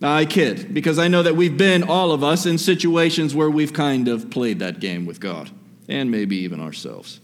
I 0.00 0.26
kid, 0.26 0.72
because 0.72 0.98
I 0.98 1.08
know 1.08 1.22
that 1.22 1.34
we've 1.34 1.56
been, 1.56 1.82
all 1.82 2.12
of 2.12 2.22
us, 2.22 2.46
in 2.46 2.56
situations 2.56 3.34
where 3.34 3.50
we've 3.50 3.72
kind 3.72 4.06
of 4.06 4.30
played 4.30 4.60
that 4.60 4.78
game 4.78 5.06
with 5.06 5.18
God, 5.18 5.50
and 5.88 6.10
maybe 6.10 6.36
even 6.36 6.60
ourselves. 6.60 7.20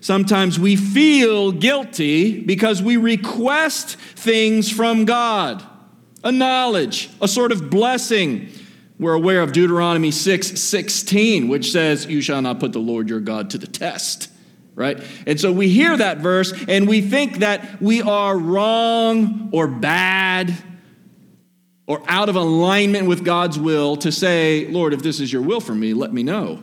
Sometimes 0.00 0.58
we 0.58 0.76
feel 0.76 1.50
guilty 1.52 2.40
because 2.40 2.82
we 2.82 2.96
request 2.96 3.96
things 3.96 4.70
from 4.70 5.04
God 5.06 5.64
a 6.22 6.30
knowledge, 6.30 7.08
a 7.22 7.28
sort 7.28 7.50
of 7.50 7.70
blessing, 7.70 8.50
we're 9.00 9.14
aware 9.14 9.40
of 9.40 9.52
Deuteronomy 9.52 10.10
6 10.10 10.60
16, 10.60 11.48
which 11.48 11.72
says, 11.72 12.04
You 12.04 12.20
shall 12.20 12.42
not 12.42 12.60
put 12.60 12.72
the 12.72 12.78
Lord 12.78 13.08
your 13.08 13.18
God 13.18 13.50
to 13.50 13.58
the 13.58 13.66
test. 13.66 14.30
Right? 14.74 15.02
And 15.26 15.40
so 15.40 15.52
we 15.52 15.68
hear 15.68 15.96
that 15.96 16.18
verse 16.18 16.52
and 16.68 16.88
we 16.88 17.00
think 17.00 17.38
that 17.38 17.82
we 17.82 18.02
are 18.02 18.38
wrong 18.38 19.50
or 19.52 19.66
bad 19.66 20.54
or 21.86 22.02
out 22.06 22.28
of 22.28 22.36
alignment 22.36 23.08
with 23.08 23.24
God's 23.24 23.58
will 23.58 23.96
to 23.96 24.12
say, 24.12 24.68
Lord, 24.68 24.94
if 24.94 25.02
this 25.02 25.18
is 25.18 25.32
your 25.32 25.42
will 25.42 25.60
for 25.60 25.74
me, 25.74 25.92
let 25.92 26.12
me 26.12 26.22
know. 26.22 26.62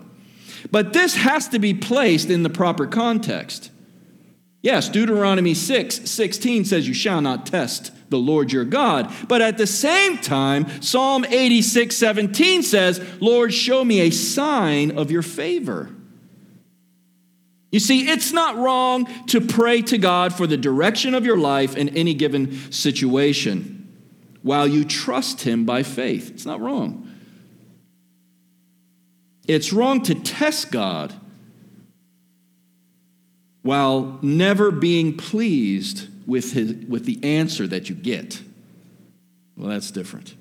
But 0.72 0.94
this 0.94 1.16
has 1.16 1.50
to 1.50 1.60
be 1.60 1.74
placed 1.74 2.30
in 2.30 2.44
the 2.44 2.50
proper 2.50 2.88
context. 2.88 3.72
Yes, 4.62 4.90
Deuteronomy 4.90 5.54
6 5.54 6.10
16 6.10 6.66
says, 6.66 6.88
You 6.88 6.94
shall 6.94 7.22
not 7.22 7.46
test 7.46 7.92
the 8.10 8.18
Lord 8.18 8.52
your 8.52 8.66
God. 8.66 9.14
But 9.28 9.42
at 9.42 9.58
the 9.58 9.68
same 9.68 10.18
time, 10.18 10.82
Psalm 10.82 11.26
86 11.26 11.96
17 11.96 12.64
says, 12.64 13.02
Lord, 13.20 13.54
show 13.54 13.84
me 13.84 14.02
a 14.02 14.10
sign 14.10 14.98
of 14.98 15.12
your 15.12 15.22
favor. 15.22 15.90
You 17.72 17.80
see, 17.80 18.10
it's 18.10 18.32
not 18.32 18.56
wrong 18.56 19.06
to 19.28 19.42
pray 19.42 19.82
to 19.84 19.98
God 19.98 20.34
for 20.34 20.48
the 20.48 20.58
direction 20.58 21.14
of 21.14 21.26
your 21.26 21.38
life 21.38 21.76
in 21.76 21.90
any 21.90 22.14
given 22.14 22.72
situation 22.72 23.74
while 24.42 24.68
you 24.68 24.86
trust 24.86 25.42
Him 25.42 25.66
by 25.66 25.84
faith. 25.84 26.32
It's 26.32 26.46
not 26.46 26.62
wrong. 26.62 27.12
It's 29.48 29.72
wrong 29.74 30.02
to 30.04 30.16
test 30.16 30.72
God 30.72 31.14
while 33.68 34.18
never 34.22 34.72
being 34.72 35.18
pleased 35.18 36.08
with, 36.26 36.54
his, 36.54 36.74
with 36.88 37.04
the 37.04 37.22
answer 37.22 37.68
that 37.68 37.90
you 37.90 37.96
get. 37.96 38.42
Well, 39.58 39.70
that's 39.70 39.92
different. 39.92 40.36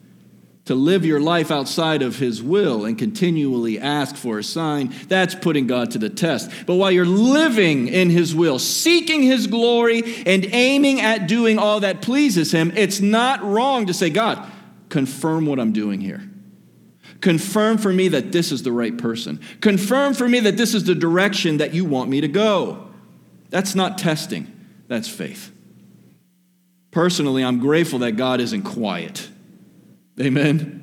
To 0.67 0.77
live 0.77 1.05
your 1.05 1.21
life 1.21 1.51
outside 1.51 2.03
of 2.03 2.19
His 2.19 2.43
will 2.43 2.85
and 2.85 2.97
continually 2.97 3.79
ask 3.79 4.17
for 4.17 4.39
a 4.39 4.45
sign, 4.45 4.95
that's 5.09 5.35
putting 5.35 5.67
God 5.67 5.93
to 5.93 5.99
the 5.99 6.11
test. 6.11 6.51
But 6.67 6.75
while 6.75 6.91
you're 6.91 7.05
living 7.05 7.89
in 7.89 8.11
His 8.11 8.35
will, 8.35 8.59
seeking 8.59 9.23
His 9.23 9.47
glory, 9.47 10.03
and 10.25 10.45
aiming 10.53 11.01
at 11.01 11.27
doing 11.27 11.59
all 11.59 11.81
that 11.81 12.03
pleases 12.03 12.53
Him, 12.53 12.73
it's 12.77 13.01
not 13.01 13.43
wrong 13.45 13.87
to 13.87 13.95
say, 13.95 14.11
God, 14.11 14.45
confirm 14.89 15.47
what 15.47 15.59
I'm 15.59 15.73
doing 15.73 16.01
here. 16.01 16.23
Confirm 17.21 17.79
for 17.79 17.93
me 17.93 18.09
that 18.09 18.31
this 18.31 18.53
is 18.53 18.63
the 18.63 18.73
right 18.73 18.97
person. 18.97 19.41
Confirm 19.61 20.15
for 20.15 20.29
me 20.29 20.41
that 20.41 20.57
this 20.57 20.75
is 20.75 20.85
the 20.85 20.95
direction 20.95 21.59
that 21.59 21.75
you 21.75 21.85
want 21.85 22.11
me 22.11 22.21
to 22.21 22.29
go. 22.29 22.86
That's 23.51 23.75
not 23.75 23.99
testing, 23.99 24.53
that's 24.89 25.09
faith. 25.09 25.53
Personally, 26.91 27.45
I'm 27.45 27.59
grateful 27.59 27.99
that 28.01 28.13
God 28.13 28.41
isn't 28.41 28.63
quiet. 28.63 29.29
Amen. 30.21 30.83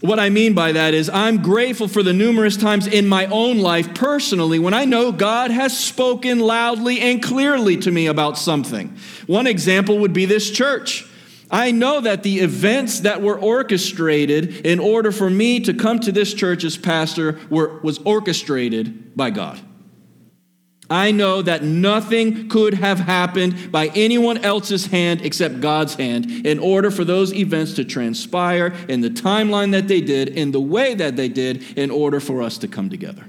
What 0.00 0.20
I 0.20 0.30
mean 0.30 0.54
by 0.54 0.72
that 0.72 0.94
is, 0.94 1.10
I'm 1.10 1.42
grateful 1.42 1.88
for 1.88 2.04
the 2.04 2.12
numerous 2.12 2.56
times 2.56 2.86
in 2.86 3.08
my 3.08 3.26
own 3.26 3.58
life 3.58 3.94
personally 3.94 4.60
when 4.60 4.72
I 4.72 4.84
know 4.84 5.10
God 5.10 5.50
has 5.50 5.76
spoken 5.76 6.38
loudly 6.38 7.00
and 7.00 7.22
clearly 7.22 7.76
to 7.78 7.90
me 7.90 8.06
about 8.06 8.38
something. 8.38 8.96
One 9.26 9.48
example 9.48 9.98
would 9.98 10.12
be 10.12 10.24
this 10.24 10.50
church. 10.50 11.04
I 11.50 11.72
know 11.72 12.00
that 12.00 12.22
the 12.22 12.40
events 12.40 13.00
that 13.00 13.22
were 13.22 13.38
orchestrated 13.38 14.66
in 14.66 14.78
order 14.78 15.10
for 15.10 15.28
me 15.28 15.60
to 15.60 15.74
come 15.74 15.98
to 16.00 16.12
this 16.12 16.32
church 16.32 16.62
as 16.62 16.76
pastor 16.76 17.40
were, 17.50 17.80
was 17.80 17.98
orchestrated 17.98 19.16
by 19.16 19.30
God. 19.30 19.60
I 20.90 21.10
know 21.10 21.42
that 21.42 21.62
nothing 21.62 22.48
could 22.48 22.74
have 22.74 22.98
happened 22.98 23.70
by 23.70 23.88
anyone 23.88 24.38
else's 24.38 24.86
hand 24.86 25.20
except 25.20 25.60
God's 25.60 25.94
hand 25.94 26.46
in 26.46 26.58
order 26.58 26.90
for 26.90 27.04
those 27.04 27.34
events 27.34 27.74
to 27.74 27.84
transpire 27.84 28.74
in 28.88 29.02
the 29.02 29.10
timeline 29.10 29.72
that 29.72 29.86
they 29.86 30.00
did, 30.00 30.28
in 30.28 30.50
the 30.50 30.60
way 30.60 30.94
that 30.94 31.16
they 31.16 31.28
did, 31.28 31.76
in 31.76 31.90
order 31.90 32.20
for 32.20 32.40
us 32.42 32.56
to 32.58 32.68
come 32.68 32.88
together. 32.88 33.24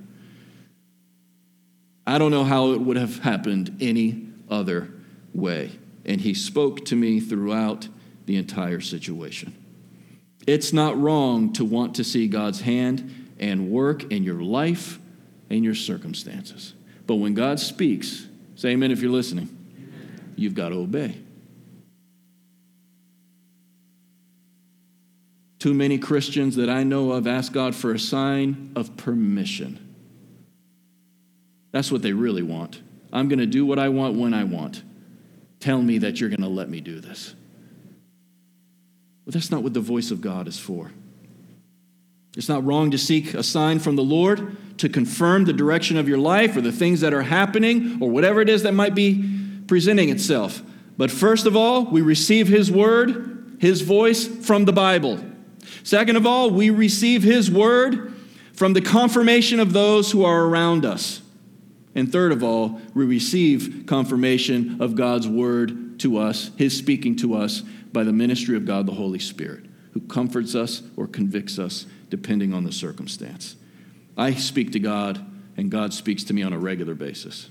I 2.07 2.17
don't 2.17 2.31
know 2.31 2.45
how 2.45 2.71
it 2.71 2.79
would 2.79 2.97
have 2.97 3.19
happened 3.19 3.77
any 3.81 4.27
other 4.49 4.89
way. 5.33 5.71
And 6.05 6.21
he 6.21 6.33
spoke 6.33 6.85
to 6.85 6.95
me 6.95 7.19
throughout 7.19 7.87
the 8.25 8.37
entire 8.37 8.79
situation. 8.79 9.53
It's 10.47 10.71
not 10.71 10.99
wrong 10.99 11.51
to 11.53 11.65
want 11.65 11.95
to 11.95 12.03
see 12.03 12.27
God's 12.27 12.61
hand 12.61 13.35
and 13.37 13.69
work 13.69 14.11
in 14.11 14.23
your 14.23 14.41
life 14.41 14.97
and 15.49 15.63
your 15.63 15.75
circumstances. 15.75 16.73
But 17.09 17.15
when 17.15 17.33
God 17.33 17.59
speaks, 17.59 18.27
say 18.53 18.69
amen 18.69 18.91
if 18.91 19.01
you're 19.01 19.09
listening, 19.09 19.49
you've 20.35 20.53
got 20.53 20.69
to 20.69 20.75
obey. 20.75 21.17
Too 25.57 25.73
many 25.73 25.97
Christians 25.97 26.55
that 26.57 26.69
I 26.69 26.83
know 26.83 27.13
of 27.13 27.25
ask 27.25 27.51
God 27.51 27.73
for 27.73 27.93
a 27.93 27.97
sign 27.99 28.73
of 28.75 28.95
permission. 28.95 29.95
That's 31.71 31.91
what 31.91 32.03
they 32.03 32.13
really 32.13 32.43
want. 32.43 32.79
I'm 33.11 33.27
going 33.27 33.39
to 33.39 33.47
do 33.47 33.65
what 33.65 33.79
I 33.79 33.89
want 33.89 34.15
when 34.15 34.35
I 34.35 34.43
want. 34.43 34.83
Tell 35.59 35.81
me 35.81 35.97
that 35.97 36.19
you're 36.19 36.29
going 36.29 36.43
to 36.43 36.47
let 36.47 36.69
me 36.69 36.79
do 36.79 36.99
this. 36.99 37.33
But 39.25 39.33
that's 39.33 39.49
not 39.49 39.63
what 39.63 39.73
the 39.73 39.79
voice 39.79 40.11
of 40.11 40.21
God 40.21 40.47
is 40.47 40.59
for. 40.59 40.91
It's 42.37 42.49
not 42.49 42.63
wrong 42.63 42.91
to 42.91 42.99
seek 42.99 43.33
a 43.33 43.41
sign 43.41 43.79
from 43.79 43.95
the 43.95 44.03
Lord 44.03 44.55
to 44.79 44.89
confirm 44.89 45.45
the 45.45 45.53
direction 45.53 45.97
of 45.97 46.07
your 46.07 46.17
life 46.17 46.55
or 46.55 46.61
the 46.61 46.71
things 46.71 47.01
that 47.01 47.13
are 47.13 47.21
happening 47.21 47.97
or 48.01 48.09
whatever 48.09 48.41
it 48.41 48.49
is 48.49 48.63
that 48.63 48.73
might 48.73 48.95
be 48.95 49.23
presenting 49.67 50.09
itself. 50.09 50.61
But 50.97 51.11
first 51.11 51.45
of 51.45 51.55
all, 51.55 51.85
we 51.85 52.01
receive 52.01 52.47
His 52.47 52.71
word, 52.71 53.57
His 53.59 53.81
voice 53.81 54.25
from 54.25 54.65
the 54.65 54.73
Bible. 54.73 55.23
Second 55.83 56.15
of 56.15 56.25
all, 56.25 56.49
we 56.49 56.69
receive 56.69 57.23
His 57.23 57.51
word 57.51 58.13
from 58.53 58.73
the 58.73 58.81
confirmation 58.81 59.59
of 59.59 59.73
those 59.73 60.11
who 60.11 60.23
are 60.23 60.45
around 60.45 60.85
us. 60.85 61.21
And 61.93 62.11
third 62.11 62.31
of 62.31 62.43
all, 62.43 62.81
we 62.93 63.05
receive 63.05 63.83
confirmation 63.85 64.81
of 64.81 64.95
God's 64.95 65.27
word 65.27 65.99
to 65.99 66.17
us, 66.17 66.51
His 66.57 66.77
speaking 66.77 67.15
to 67.17 67.35
us 67.35 67.61
by 67.91 68.03
the 68.03 68.13
ministry 68.13 68.55
of 68.55 68.65
God 68.65 68.85
the 68.85 68.93
Holy 68.93 69.19
Spirit, 69.19 69.65
who 69.91 70.01
comforts 70.01 70.55
us 70.55 70.83
or 70.95 71.07
convicts 71.07 71.59
us 71.59 71.85
depending 72.09 72.53
on 72.53 72.63
the 72.63 72.71
circumstance. 72.71 73.55
I 74.19 74.33
speak 74.33 74.73
to 74.73 74.79
God, 74.79 75.25
and 75.55 75.71
God 75.71 75.93
speaks 75.93 76.25
to 76.25 76.33
me 76.33 76.43
on 76.43 76.51
a 76.51 76.59
regular 76.59 76.93
basis, 76.93 77.49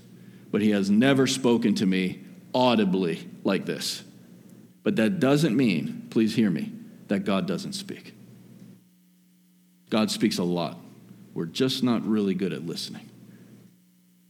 but 0.51 0.61
He 0.61 0.69
has 0.69 0.87
never 0.87 1.25
spoken 1.25 1.73
to 1.75 1.85
me 1.85 2.23
audibly 2.53 3.27
like 3.43 3.65
this. 3.65 4.03
But 4.83 4.95
that 4.97 5.19
doesn't 5.19 5.57
mean, 5.57 6.07
please 6.11 6.35
hear 6.35 6.51
me, 6.51 6.71
that 7.07 7.25
God 7.25 7.47
doesn't 7.47 7.73
speak. 7.73 8.13
God 9.89 10.11
speaks 10.11 10.37
a 10.37 10.43
lot. 10.43 10.77
We're 11.33 11.45
just 11.45 11.83
not 11.83 12.05
really 12.05 12.35
good 12.35 12.53
at 12.53 12.63
listening. 12.63 13.09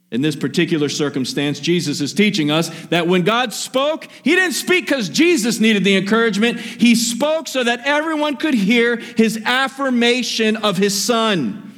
In 0.09 0.21
this 0.21 0.37
particular 0.37 0.87
circumstance, 0.87 1.59
Jesus 1.59 1.99
is 1.99 2.13
teaching 2.13 2.49
us 2.49 2.69
that 2.85 3.05
when 3.05 3.23
God 3.23 3.51
spoke, 3.51 4.07
He 4.23 4.33
didn't 4.35 4.53
speak 4.53 4.85
because 4.85 5.09
Jesus 5.09 5.59
needed 5.59 5.83
the 5.83 5.97
encouragement. 5.97 6.61
He 6.61 6.95
spoke 6.95 7.49
so 7.49 7.65
that 7.65 7.81
everyone 7.85 8.37
could 8.37 8.53
hear 8.53 8.95
His 8.95 9.41
affirmation 9.43 10.55
of 10.55 10.77
His 10.77 10.99
Son. 10.99 11.68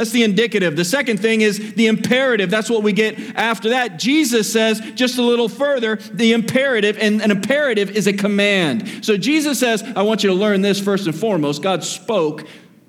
That's 0.00 0.12
the 0.12 0.22
indicative. 0.22 0.76
The 0.76 0.84
second 0.86 1.20
thing 1.20 1.42
is 1.42 1.74
the 1.74 1.86
imperative. 1.86 2.48
That's 2.48 2.70
what 2.70 2.82
we 2.82 2.94
get 2.94 3.18
after 3.36 3.68
that. 3.68 3.98
Jesus 3.98 4.50
says 4.50 4.80
just 4.94 5.18
a 5.18 5.22
little 5.22 5.46
further 5.46 5.96
the 5.96 6.32
imperative, 6.32 6.96
and 6.96 7.20
an 7.20 7.30
imperative 7.30 7.90
is 7.90 8.06
a 8.06 8.14
command. 8.14 9.04
So 9.04 9.18
Jesus 9.18 9.60
says, 9.60 9.82
I 9.82 10.00
want 10.00 10.22
you 10.24 10.30
to 10.30 10.34
learn 10.34 10.62
this 10.62 10.80
first 10.80 11.04
and 11.04 11.14
foremost. 11.14 11.60
God 11.60 11.84
spoke 11.84 12.46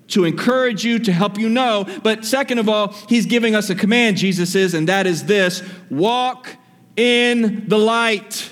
to 0.07 0.23
encourage 0.23 0.85
you, 0.85 0.99
to 0.99 1.11
help 1.11 1.37
you 1.37 1.49
know. 1.49 1.85
But 2.01 2.23
second 2.23 2.59
of 2.59 2.69
all, 2.69 2.93
he's 3.09 3.25
giving 3.25 3.55
us 3.55 3.69
a 3.69 3.75
command, 3.75 4.15
Jesus 4.15 4.55
is, 4.55 4.73
and 4.73 4.87
that 4.87 5.05
is 5.05 5.25
this 5.25 5.61
walk 5.89 6.47
in 6.95 7.67
the 7.67 7.77
light. 7.77 8.49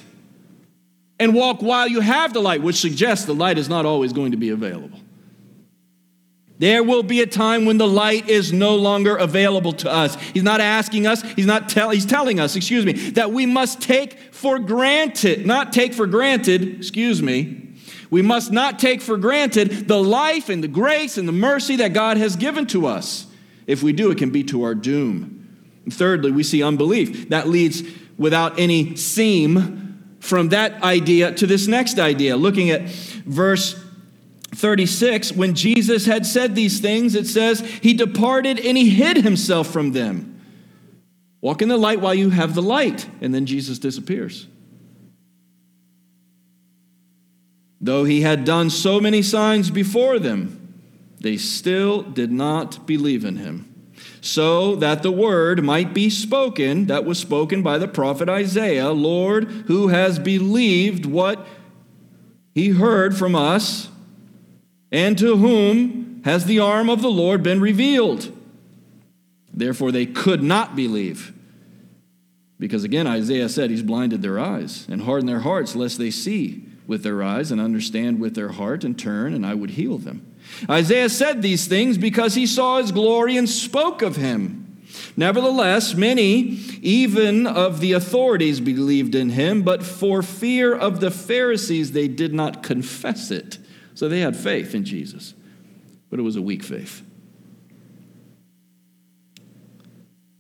And 1.17 1.33
walk 1.33 1.61
while 1.61 1.87
you 1.87 2.01
have 2.01 2.33
the 2.33 2.41
light, 2.41 2.61
which 2.61 2.75
suggests 2.75 3.23
the 3.23 3.33
light 3.33 3.57
is 3.57 3.69
not 3.69 3.85
always 3.85 4.11
going 4.11 4.31
to 4.31 4.37
be 4.37 4.49
available. 4.49 4.99
There 6.59 6.83
will 6.83 7.03
be 7.03 7.21
a 7.21 7.25
time 7.25 7.65
when 7.65 7.77
the 7.77 7.87
light 7.87 8.27
is 8.27 8.51
no 8.51 8.75
longer 8.75 9.15
available 9.15 9.71
to 9.73 9.89
us. 9.89 10.15
He's 10.33 10.43
not 10.43 10.59
asking 10.59 11.07
us, 11.07 11.21
he's 11.21 11.45
not 11.45 11.69
tell, 11.69 11.89
he's 11.89 12.05
telling 12.05 12.39
us, 12.39 12.57
excuse 12.57 12.85
me, 12.85 12.93
that 13.11 13.31
we 13.31 13.45
must 13.45 13.81
take 13.81 14.19
for 14.33 14.59
granted, 14.59 15.45
not 15.45 15.71
take 15.71 15.93
for 15.93 16.05
granted, 16.05 16.77
excuse 16.77 17.21
me, 17.21 17.69
we 18.09 18.21
must 18.21 18.51
not 18.51 18.77
take 18.77 19.01
for 19.01 19.17
granted 19.17 19.87
the 19.87 20.01
life 20.03 20.49
and 20.49 20.61
the 20.61 20.67
grace 20.67 21.17
and 21.17 21.27
the 21.27 21.33
mercy 21.33 21.77
that 21.77 21.93
God 21.93 22.17
has 22.17 22.35
given 22.35 22.65
to 22.67 22.87
us. 22.87 23.27
If 23.65 23.81
we 23.81 23.93
do, 23.93 24.11
it 24.11 24.17
can 24.17 24.31
be 24.31 24.43
to 24.45 24.63
our 24.63 24.75
doom. 24.75 25.47
And 25.85 25.93
thirdly, 25.93 26.31
we 26.31 26.43
see 26.43 26.61
unbelief. 26.61 27.29
That 27.29 27.47
leads 27.47 27.83
without 28.17 28.59
any 28.59 28.95
seam 28.97 30.17
from 30.19 30.49
that 30.49 30.83
idea 30.83 31.31
to 31.33 31.47
this 31.47 31.67
next 31.67 31.99
idea. 31.99 32.35
Looking 32.35 32.69
at 32.71 32.89
verse 32.89 33.81
36, 34.55 35.31
when 35.33 35.55
Jesus 35.55 36.05
had 36.05 36.25
said 36.25 36.55
these 36.55 36.79
things, 36.79 37.15
it 37.15 37.27
says, 37.27 37.61
He 37.61 37.93
departed 37.93 38.59
and 38.59 38.77
He 38.77 38.89
hid 38.89 39.17
Himself 39.17 39.67
from 39.67 39.91
them. 39.91 40.41
Walk 41.41 41.61
in 41.61 41.69
the 41.69 41.77
light 41.77 42.01
while 42.01 42.13
you 42.13 42.31
have 42.31 42.53
the 42.55 42.61
light. 42.61 43.07
And 43.21 43.33
then 43.33 43.45
Jesus 43.45 43.79
disappears. 43.79 44.47
Though 47.81 48.03
he 48.03 48.21
had 48.21 48.43
done 48.43 48.69
so 48.69 48.99
many 48.99 49.21
signs 49.21 49.71
before 49.71 50.19
them, 50.19 50.73
they 51.19 51.37
still 51.37 52.01
did 52.01 52.31
not 52.31 52.85
believe 52.85 53.23
in 53.23 53.37
him. 53.37 53.65
So 54.21 54.75
that 54.75 55.01
the 55.01 55.11
word 55.11 55.63
might 55.63 55.93
be 55.93 56.09
spoken 56.09 56.87
that 56.87 57.05
was 57.05 57.19
spoken 57.19 57.63
by 57.63 57.77
the 57.77 57.87
prophet 57.87 58.27
Isaiah 58.27 58.91
Lord, 58.91 59.45
who 59.67 59.89
has 59.89 60.19
believed 60.19 61.05
what 61.05 61.47
he 62.53 62.69
heard 62.69 63.17
from 63.17 63.33
us, 63.33 63.87
and 64.91 65.17
to 65.17 65.37
whom 65.37 66.21
has 66.25 66.45
the 66.45 66.59
arm 66.59 66.89
of 66.89 67.01
the 67.01 67.11
Lord 67.11 67.43
been 67.43 67.61
revealed? 67.61 68.35
Therefore, 69.53 69.91
they 69.91 70.05
could 70.05 70.43
not 70.43 70.75
believe. 70.75 71.33
Because 72.59 72.83
again, 72.83 73.07
Isaiah 73.07 73.49
said 73.49 73.69
he's 73.69 73.83
blinded 73.83 74.21
their 74.21 74.39
eyes 74.39 74.85
and 74.89 75.01
hardened 75.01 75.29
their 75.29 75.39
hearts, 75.39 75.75
lest 75.75 75.97
they 75.97 76.11
see 76.11 76.65
with 76.87 77.03
their 77.03 77.23
eyes 77.23 77.51
and 77.51 77.61
understand 77.61 78.19
with 78.19 78.35
their 78.35 78.49
heart 78.49 78.83
and 78.83 78.97
turn, 78.97 79.33
and 79.33 79.45
I 79.45 79.53
would 79.53 79.71
heal 79.71 79.97
them. 79.97 80.25
Isaiah 80.69 81.09
said 81.09 81.41
these 81.41 81.67
things 81.67 81.97
because 81.97 82.35
he 82.35 82.47
saw 82.47 82.79
his 82.79 82.91
glory 82.91 83.37
and 83.37 83.47
spoke 83.47 84.01
of 84.01 84.15
him. 84.15 84.81
Nevertheless, 85.15 85.93
many, 85.93 86.57
even 86.81 87.45
of 87.45 87.79
the 87.79 87.93
authorities, 87.93 88.59
believed 88.59 89.13
in 89.13 89.29
him, 89.29 89.61
but 89.61 89.83
for 89.83 90.23
fear 90.23 90.73
of 90.73 90.99
the 90.99 91.11
Pharisees, 91.11 91.91
they 91.91 92.07
did 92.07 92.33
not 92.33 92.63
confess 92.63 93.29
it. 93.29 93.59
So 93.99 94.07
they 94.07 94.21
had 94.21 94.37
faith 94.37 94.75
in 94.75 94.85
Jesus, 94.85 95.33
but 96.09 96.19
it 96.19 96.23
was 96.23 96.37
a 96.37 96.41
weak 96.41 96.63
faith. 96.63 97.03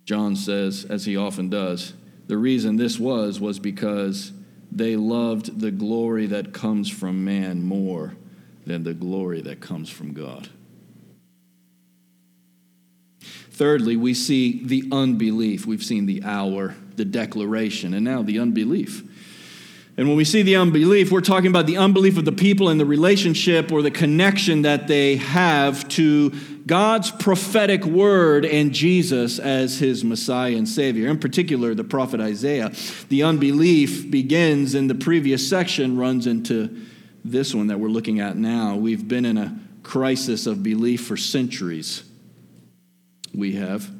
John 0.05 0.37
says, 0.37 0.85
as 0.85 1.03
he 1.03 1.17
often 1.17 1.49
does, 1.49 1.93
the 2.27 2.37
reason 2.37 2.77
this 2.77 2.97
was 2.97 3.41
was 3.41 3.59
because 3.59 4.31
they 4.71 4.95
loved 4.95 5.59
the 5.59 5.71
glory 5.71 6.25
that 6.27 6.53
comes 6.53 6.89
from 6.89 7.25
man 7.25 7.61
more 7.61 8.15
than 8.65 8.83
the 8.83 8.93
glory 8.93 9.41
that 9.41 9.59
comes 9.59 9.89
from 9.89 10.13
God. 10.13 10.47
Thirdly, 13.19 13.97
we 13.97 14.13
see 14.13 14.63
the 14.63 14.85
unbelief. 14.89 15.65
We've 15.65 15.83
seen 15.83 16.05
the 16.05 16.23
hour, 16.23 16.75
the 16.95 17.03
declaration, 17.03 17.93
and 17.93 18.05
now 18.05 18.21
the 18.21 18.39
unbelief. 18.39 19.03
And 19.99 20.07
when 20.07 20.15
we 20.15 20.23
see 20.23 20.43
the 20.43 20.55
unbelief, 20.55 21.11
we're 21.11 21.19
talking 21.19 21.49
about 21.49 21.65
the 21.65 21.75
unbelief 21.75 22.17
of 22.17 22.23
the 22.23 22.31
people 22.31 22.69
and 22.69 22.79
the 22.79 22.85
relationship 22.85 23.69
or 23.69 23.81
the 23.81 23.91
connection 23.91 24.61
that 24.61 24.87
they 24.87 25.17
have 25.17 25.85
to 25.89 26.29
God's 26.65 27.11
prophetic 27.11 27.83
word 27.83 28.45
and 28.45 28.73
Jesus 28.73 29.39
as 29.39 29.79
his 29.79 30.05
Messiah 30.05 30.55
and 30.55 30.69
Savior. 30.69 31.09
In 31.09 31.19
particular, 31.19 31.75
the 31.75 31.83
prophet 31.83 32.21
Isaiah. 32.21 32.71
The 33.09 33.23
unbelief 33.23 34.09
begins 34.09 34.73
in 34.73 34.87
the 34.87 34.95
previous 34.95 35.45
section, 35.49 35.97
runs 35.97 36.27
into 36.27 36.79
this 37.25 37.53
one 37.53 37.67
that 37.67 37.81
we're 37.81 37.89
looking 37.89 38.21
at 38.21 38.37
now. 38.37 38.77
We've 38.77 39.05
been 39.05 39.25
in 39.25 39.37
a 39.37 39.59
crisis 39.83 40.47
of 40.47 40.63
belief 40.63 41.05
for 41.07 41.17
centuries. 41.17 42.05
We 43.33 43.51
have. 43.55 43.91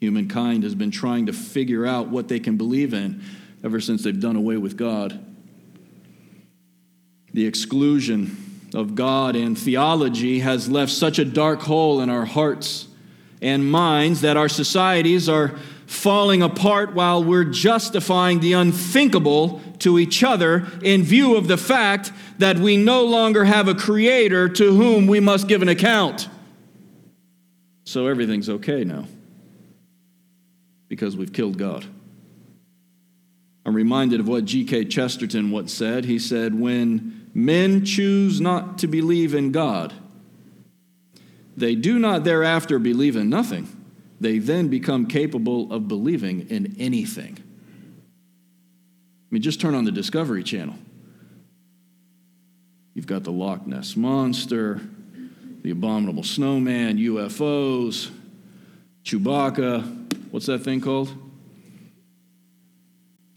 Humankind 0.00 0.64
has 0.64 0.74
been 0.74 0.90
trying 0.90 1.24
to 1.26 1.32
figure 1.32 1.86
out 1.86 2.08
what 2.08 2.28
they 2.28 2.40
can 2.40 2.58
believe 2.58 2.92
in 2.92 3.24
ever 3.64 3.80
since 3.80 4.02
they've 4.02 4.20
done 4.20 4.36
away 4.36 4.56
with 4.56 4.76
God. 4.76 5.24
The 7.32 7.46
exclusion 7.46 8.36
of 8.74 8.94
God 8.94 9.36
and 9.36 9.58
theology 9.58 10.40
has 10.40 10.68
left 10.68 10.92
such 10.92 11.18
a 11.18 11.24
dark 11.24 11.60
hole 11.60 12.00
in 12.00 12.10
our 12.10 12.24
hearts 12.24 12.86
and 13.40 13.70
minds 13.70 14.20
that 14.22 14.36
our 14.36 14.48
societies 14.48 15.28
are 15.28 15.54
falling 15.86 16.42
apart 16.42 16.94
while 16.94 17.24
we're 17.24 17.44
justifying 17.44 18.40
the 18.40 18.52
unthinkable 18.52 19.60
to 19.78 19.98
each 19.98 20.22
other 20.22 20.66
in 20.82 21.02
view 21.02 21.36
of 21.36 21.48
the 21.48 21.56
fact 21.56 22.12
that 22.38 22.58
we 22.58 22.76
no 22.76 23.04
longer 23.04 23.44
have 23.44 23.68
a 23.68 23.74
creator 23.74 24.48
to 24.48 24.76
whom 24.76 25.06
we 25.06 25.20
must 25.20 25.48
give 25.48 25.62
an 25.62 25.68
account. 25.68 26.28
So 27.84 28.06
everything's 28.06 28.50
okay 28.50 28.84
now 28.84 29.06
because 30.88 31.16
we've 31.16 31.32
killed 31.32 31.56
God. 31.56 31.86
I'm 33.68 33.76
reminded 33.76 34.18
of 34.18 34.26
what 34.26 34.46
G.K. 34.46 34.86
Chesterton 34.86 35.50
once 35.50 35.74
said. 35.74 36.06
He 36.06 36.18
said, 36.18 36.58
When 36.58 37.28
men 37.34 37.84
choose 37.84 38.40
not 38.40 38.78
to 38.78 38.86
believe 38.86 39.34
in 39.34 39.52
God, 39.52 39.92
they 41.54 41.74
do 41.74 41.98
not 41.98 42.24
thereafter 42.24 42.78
believe 42.78 43.14
in 43.14 43.28
nothing. 43.28 43.68
They 44.22 44.38
then 44.38 44.68
become 44.68 45.04
capable 45.04 45.70
of 45.70 45.86
believing 45.86 46.48
in 46.48 46.76
anything. 46.78 47.36
I 47.36 49.26
mean, 49.30 49.42
just 49.42 49.60
turn 49.60 49.74
on 49.74 49.84
the 49.84 49.92
Discovery 49.92 50.42
Channel. 50.42 50.76
You've 52.94 53.06
got 53.06 53.22
the 53.22 53.32
Loch 53.32 53.66
Ness 53.66 53.96
Monster, 53.96 54.80
the 55.60 55.72
Abominable 55.72 56.22
Snowman, 56.22 56.96
UFOs, 56.96 58.10
Chewbacca. 59.04 60.30
What's 60.30 60.46
that 60.46 60.60
thing 60.60 60.80
called? 60.80 61.27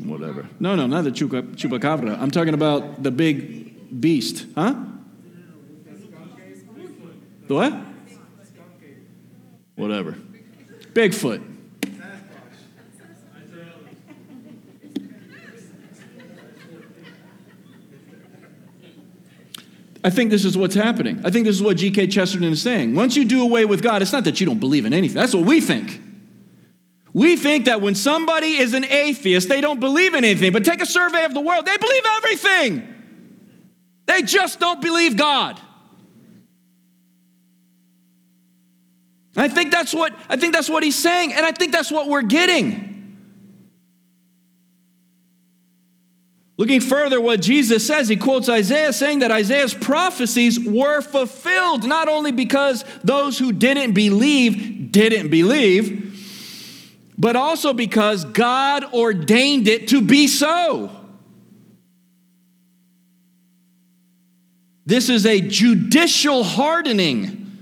Whatever. 0.03 0.47
No, 0.59 0.75
no, 0.75 0.87
not 0.87 1.03
the 1.03 1.11
chupacabra. 1.11 2.19
I'm 2.19 2.31
talking 2.31 2.53
about 2.53 3.03
the 3.03 3.11
big 3.11 3.99
beast. 4.01 4.45
Huh? 4.55 4.75
The 7.47 7.55
what? 7.55 7.73
Whatever. 9.75 10.17
Bigfoot. 10.93 11.47
I 20.03 20.09
think 20.09 20.31
this 20.31 20.45
is 20.45 20.57
what's 20.57 20.73
happening. 20.73 21.21
I 21.23 21.29
think 21.29 21.45
this 21.45 21.55
is 21.55 21.61
what 21.61 21.77
G.K. 21.77 22.07
Chesterton 22.07 22.51
is 22.51 22.61
saying. 22.61 22.95
Once 22.95 23.15
you 23.15 23.23
do 23.23 23.43
away 23.43 23.65
with 23.65 23.83
God, 23.83 24.01
it's 24.01 24.11
not 24.11 24.23
that 24.23 24.39
you 24.39 24.47
don't 24.47 24.59
believe 24.59 24.85
in 24.85 24.93
anything. 24.93 25.15
That's 25.15 25.35
what 25.35 25.45
we 25.45 25.61
think. 25.61 26.01
We 27.13 27.35
think 27.35 27.65
that 27.65 27.81
when 27.81 27.95
somebody 27.95 28.57
is 28.57 28.73
an 28.73 28.85
atheist, 28.85 29.49
they 29.49 29.59
don't 29.59 29.79
believe 29.79 30.13
in 30.13 30.23
anything. 30.23 30.53
But 30.53 30.63
take 30.63 30.81
a 30.81 30.85
survey 30.85 31.25
of 31.25 31.33
the 31.33 31.41
world, 31.41 31.65
they 31.65 31.77
believe 31.77 32.03
everything. 32.17 32.87
They 34.05 34.21
just 34.21 34.59
don't 34.59 34.81
believe 34.81 35.17
God. 35.17 35.59
I 39.35 39.47
think 39.47 39.71
that's 39.71 39.93
what 39.93 40.13
I 40.29 40.35
think 40.35 40.53
that's 40.53 40.69
what 40.69 40.83
he's 40.83 40.97
saying, 40.97 41.33
and 41.33 41.45
I 41.45 41.51
think 41.51 41.71
that's 41.71 41.91
what 41.91 42.09
we're 42.09 42.21
getting. 42.21 42.89
Looking 46.57 46.81
further, 46.81 47.19
what 47.19 47.41
Jesus 47.41 47.87
says, 47.87 48.07
he 48.07 48.17
quotes 48.17 48.47
Isaiah 48.47 48.93
saying 48.93 49.19
that 49.19 49.31
Isaiah's 49.31 49.73
prophecies 49.73 50.59
were 50.59 51.01
fulfilled, 51.01 51.87
not 51.87 52.07
only 52.07 52.31
because 52.31 52.85
those 53.03 53.39
who 53.39 53.51
didn't 53.51 53.93
believe 53.93 54.91
didn't 54.91 55.29
believe, 55.29 56.10
but 57.21 57.35
also 57.35 57.71
because 57.71 58.25
God 58.25 58.83
ordained 58.95 59.67
it 59.67 59.89
to 59.89 60.01
be 60.01 60.27
so. 60.27 60.89
This 64.87 65.07
is 65.07 65.27
a 65.27 65.39
judicial 65.39 66.43
hardening. 66.43 67.59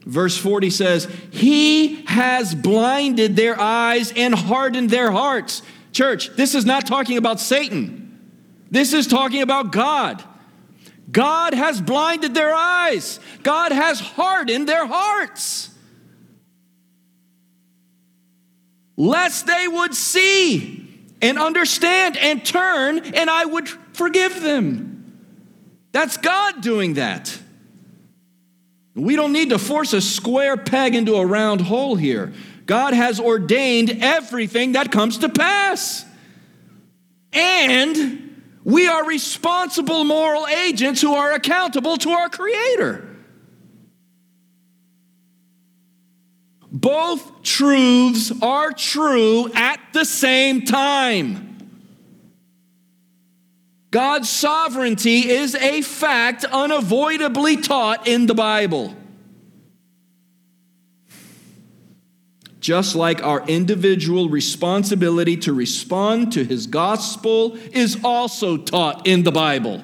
Verse 0.00 0.36
40 0.36 0.68
says, 0.68 1.08
He 1.30 2.02
has 2.02 2.54
blinded 2.54 3.34
their 3.34 3.58
eyes 3.58 4.12
and 4.14 4.34
hardened 4.34 4.90
their 4.90 5.10
hearts. 5.10 5.62
Church, 5.92 6.28
this 6.36 6.54
is 6.54 6.66
not 6.66 6.86
talking 6.86 7.16
about 7.16 7.40
Satan. 7.40 8.30
This 8.70 8.92
is 8.92 9.06
talking 9.06 9.40
about 9.40 9.72
God. 9.72 10.22
God 11.10 11.54
has 11.54 11.80
blinded 11.80 12.34
their 12.34 12.54
eyes, 12.54 13.20
God 13.42 13.72
has 13.72 14.00
hardened 14.00 14.68
their 14.68 14.86
hearts. 14.86 15.71
Lest 19.02 19.48
they 19.48 19.66
would 19.66 19.96
see 19.96 20.88
and 21.20 21.36
understand 21.36 22.16
and 22.16 22.46
turn, 22.46 23.00
and 23.00 23.28
I 23.28 23.44
would 23.44 23.68
forgive 23.68 24.40
them. 24.40 25.18
That's 25.90 26.18
God 26.18 26.60
doing 26.60 26.94
that. 26.94 27.36
We 28.94 29.16
don't 29.16 29.32
need 29.32 29.50
to 29.50 29.58
force 29.58 29.92
a 29.92 30.00
square 30.00 30.56
peg 30.56 30.94
into 30.94 31.16
a 31.16 31.26
round 31.26 31.62
hole 31.62 31.96
here. 31.96 32.32
God 32.64 32.94
has 32.94 33.18
ordained 33.18 33.98
everything 34.00 34.72
that 34.72 34.92
comes 34.92 35.18
to 35.18 35.28
pass. 35.28 36.04
And 37.32 38.40
we 38.62 38.86
are 38.86 39.04
responsible 39.04 40.04
moral 40.04 40.46
agents 40.46 41.00
who 41.00 41.12
are 41.12 41.32
accountable 41.32 41.96
to 41.96 42.10
our 42.10 42.28
Creator. 42.28 43.11
Both 46.82 47.44
truths 47.44 48.32
are 48.42 48.72
true 48.72 49.48
at 49.54 49.78
the 49.92 50.04
same 50.04 50.64
time. 50.64 51.48
God's 53.92 54.28
sovereignty 54.28 55.30
is 55.30 55.54
a 55.54 55.82
fact 55.82 56.44
unavoidably 56.44 57.58
taught 57.58 58.08
in 58.08 58.26
the 58.26 58.34
Bible. 58.34 58.96
Just 62.58 62.96
like 62.96 63.22
our 63.22 63.46
individual 63.46 64.28
responsibility 64.28 65.36
to 65.36 65.52
respond 65.52 66.32
to 66.32 66.44
his 66.44 66.66
gospel 66.66 67.56
is 67.70 68.02
also 68.02 68.56
taught 68.56 69.06
in 69.06 69.22
the 69.22 69.32
Bible. 69.32 69.82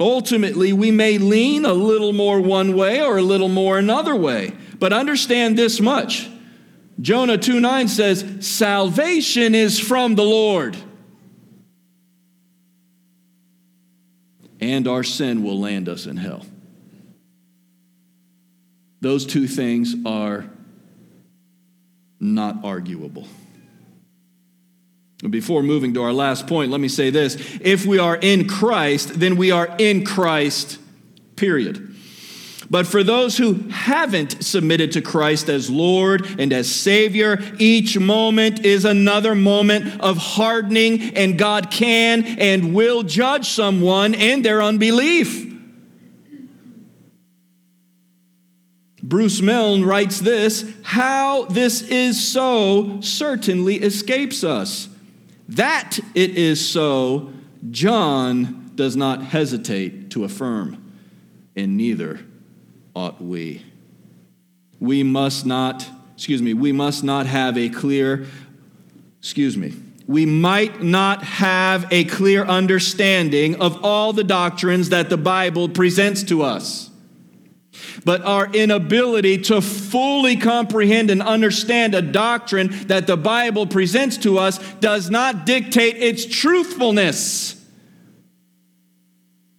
Ultimately, 0.00 0.72
we 0.72 0.90
may 0.90 1.18
lean 1.18 1.64
a 1.64 1.74
little 1.74 2.12
more 2.12 2.40
one 2.40 2.74
way 2.74 3.02
or 3.02 3.18
a 3.18 3.22
little 3.22 3.48
more 3.48 3.78
another 3.78 4.14
way, 4.14 4.52
but 4.78 4.92
understand 4.92 5.58
this 5.58 5.80
much. 5.80 6.28
Jonah 7.00 7.38
2 7.38 7.60
9 7.60 7.88
says, 7.88 8.24
Salvation 8.40 9.54
is 9.54 9.78
from 9.78 10.14
the 10.14 10.24
Lord. 10.24 10.76
and 14.60 14.88
our 14.88 15.02
sin 15.02 15.42
will 15.42 15.58
land 15.58 15.88
us 15.88 16.06
in 16.06 16.16
hell. 16.16 16.44
Those 19.00 19.24
two 19.26 19.46
things 19.46 19.94
are 20.04 20.50
not 22.18 22.64
arguable. 22.64 23.28
Before 25.28 25.62
moving 25.62 25.94
to 25.94 26.02
our 26.02 26.12
last 26.12 26.46
point, 26.46 26.70
let 26.70 26.80
me 26.80 26.88
say 26.88 27.10
this. 27.10 27.36
If 27.60 27.86
we 27.86 27.98
are 27.98 28.16
in 28.16 28.48
Christ, 28.48 29.18
then 29.20 29.36
we 29.36 29.50
are 29.50 29.74
in 29.78 30.04
Christ, 30.04 30.78
period. 31.36 31.87
But 32.70 32.86
for 32.86 33.02
those 33.02 33.38
who 33.38 33.54
haven't 33.70 34.44
submitted 34.44 34.92
to 34.92 35.00
Christ 35.00 35.48
as 35.48 35.70
Lord 35.70 36.26
and 36.38 36.52
as 36.52 36.70
Savior, 36.70 37.38
each 37.58 37.98
moment 37.98 38.64
is 38.64 38.84
another 38.84 39.34
moment 39.34 40.00
of 40.00 40.18
hardening, 40.18 41.14
and 41.16 41.38
God 41.38 41.70
can 41.70 42.24
and 42.38 42.74
will 42.74 43.02
judge 43.02 43.48
someone 43.48 44.12
in 44.12 44.42
their 44.42 44.62
unbelief. 44.62 45.46
Bruce 49.02 49.40
Milne 49.40 49.84
writes 49.86 50.20
this 50.20 50.70
How 50.82 51.46
this 51.46 51.80
is 51.80 52.22
so 52.22 53.00
certainly 53.00 53.76
escapes 53.76 54.44
us. 54.44 54.90
That 55.48 55.98
it 56.14 56.32
is 56.32 56.68
so, 56.68 57.32
John 57.70 58.72
does 58.74 58.94
not 58.94 59.22
hesitate 59.22 60.10
to 60.10 60.24
affirm, 60.24 60.92
and 61.56 61.78
neither 61.78 62.20
ought 62.98 63.22
we. 63.22 63.62
We 64.80 65.04
must 65.04 65.46
not, 65.46 65.88
excuse 66.16 66.42
me, 66.42 66.52
we 66.52 66.72
must 66.72 67.04
not 67.04 67.26
have 67.26 67.56
a 67.56 67.68
clear, 67.68 68.26
excuse 69.20 69.56
me, 69.56 69.72
we 70.08 70.26
might 70.26 70.82
not 70.82 71.22
have 71.22 71.86
a 71.92 72.04
clear 72.04 72.44
understanding 72.44 73.60
of 73.60 73.84
all 73.84 74.12
the 74.12 74.24
doctrines 74.24 74.88
that 74.88 75.10
the 75.10 75.16
Bible 75.16 75.68
presents 75.68 76.24
to 76.24 76.42
us. 76.42 76.90
But 78.04 78.22
our 78.22 78.52
inability 78.52 79.38
to 79.42 79.60
fully 79.60 80.36
comprehend 80.36 81.10
and 81.10 81.22
understand 81.22 81.94
a 81.94 82.02
doctrine 82.02 82.70
that 82.88 83.06
the 83.06 83.16
Bible 83.16 83.66
presents 83.66 84.16
to 84.18 84.38
us 84.38 84.58
does 84.80 85.08
not 85.08 85.46
dictate 85.46 85.98
its 85.98 86.26
truthfulness. 86.26 87.54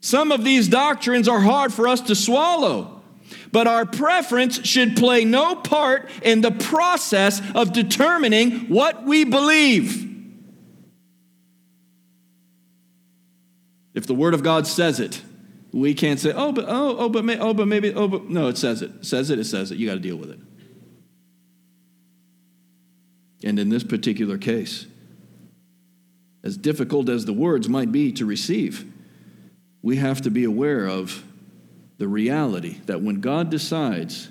Some 0.02 0.34
of 0.34 0.44
these 0.44 0.68
doctrines 0.68 1.30
are 1.30 1.40
hard 1.40 1.72
for 1.72 1.88
us 1.88 2.02
to 2.02 2.16
swallow 2.16 2.99
but 3.52 3.68
our 3.68 3.86
preference 3.86 4.66
should 4.68 4.96
play 4.96 5.26
no 5.26 5.56
part 5.56 6.10
in 6.22 6.42
the 6.42 6.52
process 6.52 7.42
of 7.56 7.74
determining 7.74 8.68
what 8.68 9.06
we 9.06 9.24
believe. 9.24 10.06
If 13.94 14.08
the 14.08 14.14
Word 14.14 14.34
of 14.34 14.44
God 14.44 14.68
says 14.68 15.00
it, 15.00 15.22
we 15.72 15.94
can't 15.94 16.20
say, 16.20 16.32
oh, 16.34 16.52
but 16.52 16.66
oh, 16.68 16.98
oh, 16.98 17.10
but 17.10 17.26
may, 17.26 17.38
oh, 17.38 17.54
but 17.54 17.68
maybe, 17.68 17.94
oh, 17.94 18.08
but 18.08 18.30
no, 18.30 18.48
it 18.48 18.58
says 18.58 18.82
it. 18.82 18.92
it 18.92 19.06
says 19.06 19.30
it, 19.30 19.40
it 19.40 19.46
says 19.46 19.72
it. 19.72 19.78
You 19.78 19.88
got 19.88 19.96
to 19.96 20.00
deal 20.00 20.16
with 20.16 20.32
it. 20.32 20.40
And 23.44 23.60
in 23.60 23.70
this 23.70 23.84
particular 23.84 24.38
case, 24.38 24.86
as 26.44 26.58
difficult 26.58 27.10
as 27.10 27.26
the 27.26 27.34
words 27.34 27.70
might 27.70 27.92
be 27.92 28.12
to 28.14 28.26
receive, 28.26 28.92
we 29.82 29.98
have 29.98 30.22
to 30.22 30.32
be 30.32 30.44
aware 30.44 30.88
of 30.88 31.24
the 32.00 32.08
reality 32.08 32.80
that 32.86 33.02
when 33.02 33.20
God 33.20 33.52
decides, 33.52 34.30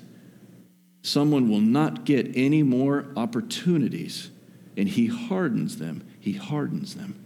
someone 1.03 1.49
will 1.49 1.61
not 1.61 2.03
get 2.03 2.35
any 2.35 2.63
more 2.63 3.05
opportunities 3.15 4.31
and 4.75 4.89
he 4.89 5.05
hardens 5.07 5.77
them. 5.77 6.05
He 6.19 6.33
hardens 6.33 6.95
them. 6.95 7.23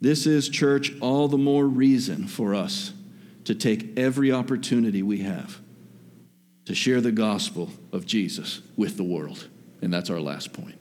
This 0.00 0.26
is, 0.26 0.48
church, 0.48 0.92
all 1.00 1.28
the 1.28 1.36
more 1.36 1.66
reason 1.66 2.26
for 2.26 2.54
us 2.54 2.92
to 3.44 3.54
take 3.54 3.98
every 3.98 4.32
opportunity 4.32 5.02
we 5.02 5.18
have 5.18 5.60
to 6.66 6.74
share 6.74 7.00
the 7.00 7.12
gospel 7.12 7.70
of 7.92 8.06
Jesus 8.06 8.60
with 8.76 8.96
the 8.96 9.02
world. 9.02 9.48
And 9.82 9.92
that's 9.92 10.08
our 10.08 10.20
last 10.20 10.52
point. 10.52 10.80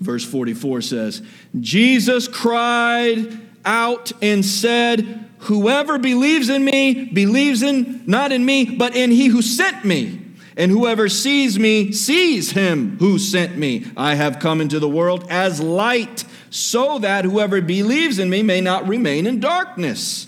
Verse 0.00 0.24
44 0.24 0.80
says, 0.80 1.22
Jesus 1.60 2.26
cried 2.26 3.49
out 3.64 4.12
and 4.22 4.44
said, 4.44 5.26
Whoever 5.44 5.98
believes 5.98 6.48
in 6.48 6.64
me 6.64 7.06
believes 7.06 7.62
in 7.62 8.02
not 8.06 8.32
in 8.32 8.44
me, 8.44 8.76
but 8.76 8.94
in 8.94 9.10
he 9.10 9.28
who 9.28 9.40
sent 9.40 9.84
me. 9.84 10.20
And 10.56 10.70
whoever 10.70 11.08
sees 11.08 11.58
me 11.58 11.92
sees 11.92 12.50
him 12.50 12.98
who 12.98 13.18
sent 13.18 13.56
me. 13.56 13.86
I 13.96 14.16
have 14.16 14.38
come 14.38 14.60
into 14.60 14.78
the 14.78 14.88
world 14.88 15.26
as 15.30 15.60
light, 15.60 16.24
so 16.50 16.98
that 16.98 17.24
whoever 17.24 17.62
believes 17.62 18.18
in 18.18 18.28
me 18.28 18.42
may 18.42 18.60
not 18.60 18.86
remain 18.86 19.26
in 19.26 19.40
darkness. 19.40 20.26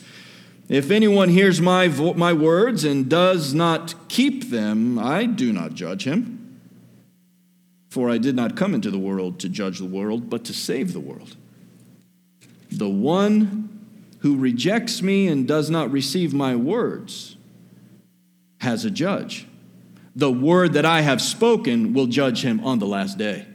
If 0.69 0.91
anyone 0.91 1.29
hears 1.29 1.61
my, 1.61 1.89
vo- 1.89 2.15
my 2.15 2.33
words 2.33 2.85
and 2.85 3.11
does 3.11 3.53
not 3.53 4.09
keep 4.09 4.49
them, 4.49 4.99
I 4.99 5.27
do 5.27 5.53
not 5.53 5.75
judge 5.75 6.05
him. 6.05 6.61
For 7.91 8.09
I 8.09 8.17
did 8.17 8.35
not 8.35 8.57
come 8.57 8.75
into 8.75 8.91
the 8.91 8.99
world 8.99 9.39
to 9.41 9.51
judge 9.51 9.79
the 9.79 9.85
world, 9.85 10.31
but 10.31 10.45
to 10.47 10.55
save 10.55 10.95
the 10.95 11.01
world. 11.01 11.37
The 12.77 12.89
one 12.89 13.69
who 14.21 14.37
rejects 14.37 15.03
me 15.03 15.29
and 15.29 15.47
does 15.47 15.69
not 15.69 15.91
receive 15.91 16.33
my 16.33 16.57
words 16.57 17.37
has 18.59 18.85
a 18.85 18.91
judge. 18.91 19.47
The 20.15 20.31
word 20.31 20.75
that 20.75 20.87
I 20.87 21.01
have 21.01 21.21
spoken 21.21 21.93
will 21.93 22.07
judge 22.07 22.43
him 22.45 22.65
on 22.65 22.79
the 22.79 22.87
last 22.87 23.19
day. 23.19 23.47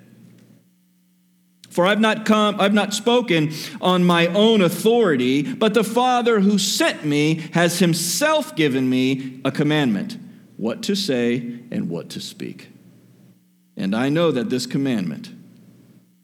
For 1.70 1.86
I've 1.86 2.00
not 2.00 2.26
come, 2.26 2.60
I've 2.60 2.74
not 2.74 2.94
spoken 2.94 3.54
on 3.80 4.04
my 4.04 4.28
own 4.28 4.62
authority, 4.62 5.44
but 5.44 5.74
the 5.74 5.84
Father 5.84 6.40
who 6.40 6.58
sent 6.58 7.06
me 7.06 7.36
has 7.54 7.80
himself 7.80 8.56
given 8.56 8.90
me 8.90 9.40
a 9.46 9.52
commandment, 9.52 10.18
what 10.58 10.82
to 10.84 10.96
say 10.96 11.60
and 11.72 11.90
what 11.90 12.10
to 12.10 12.20
speak. 12.20 12.70
And 13.78 13.96
I 13.96 14.10
know 14.10 14.32
that 14.32 14.50
this 14.50 14.66
commandment 14.66 15.32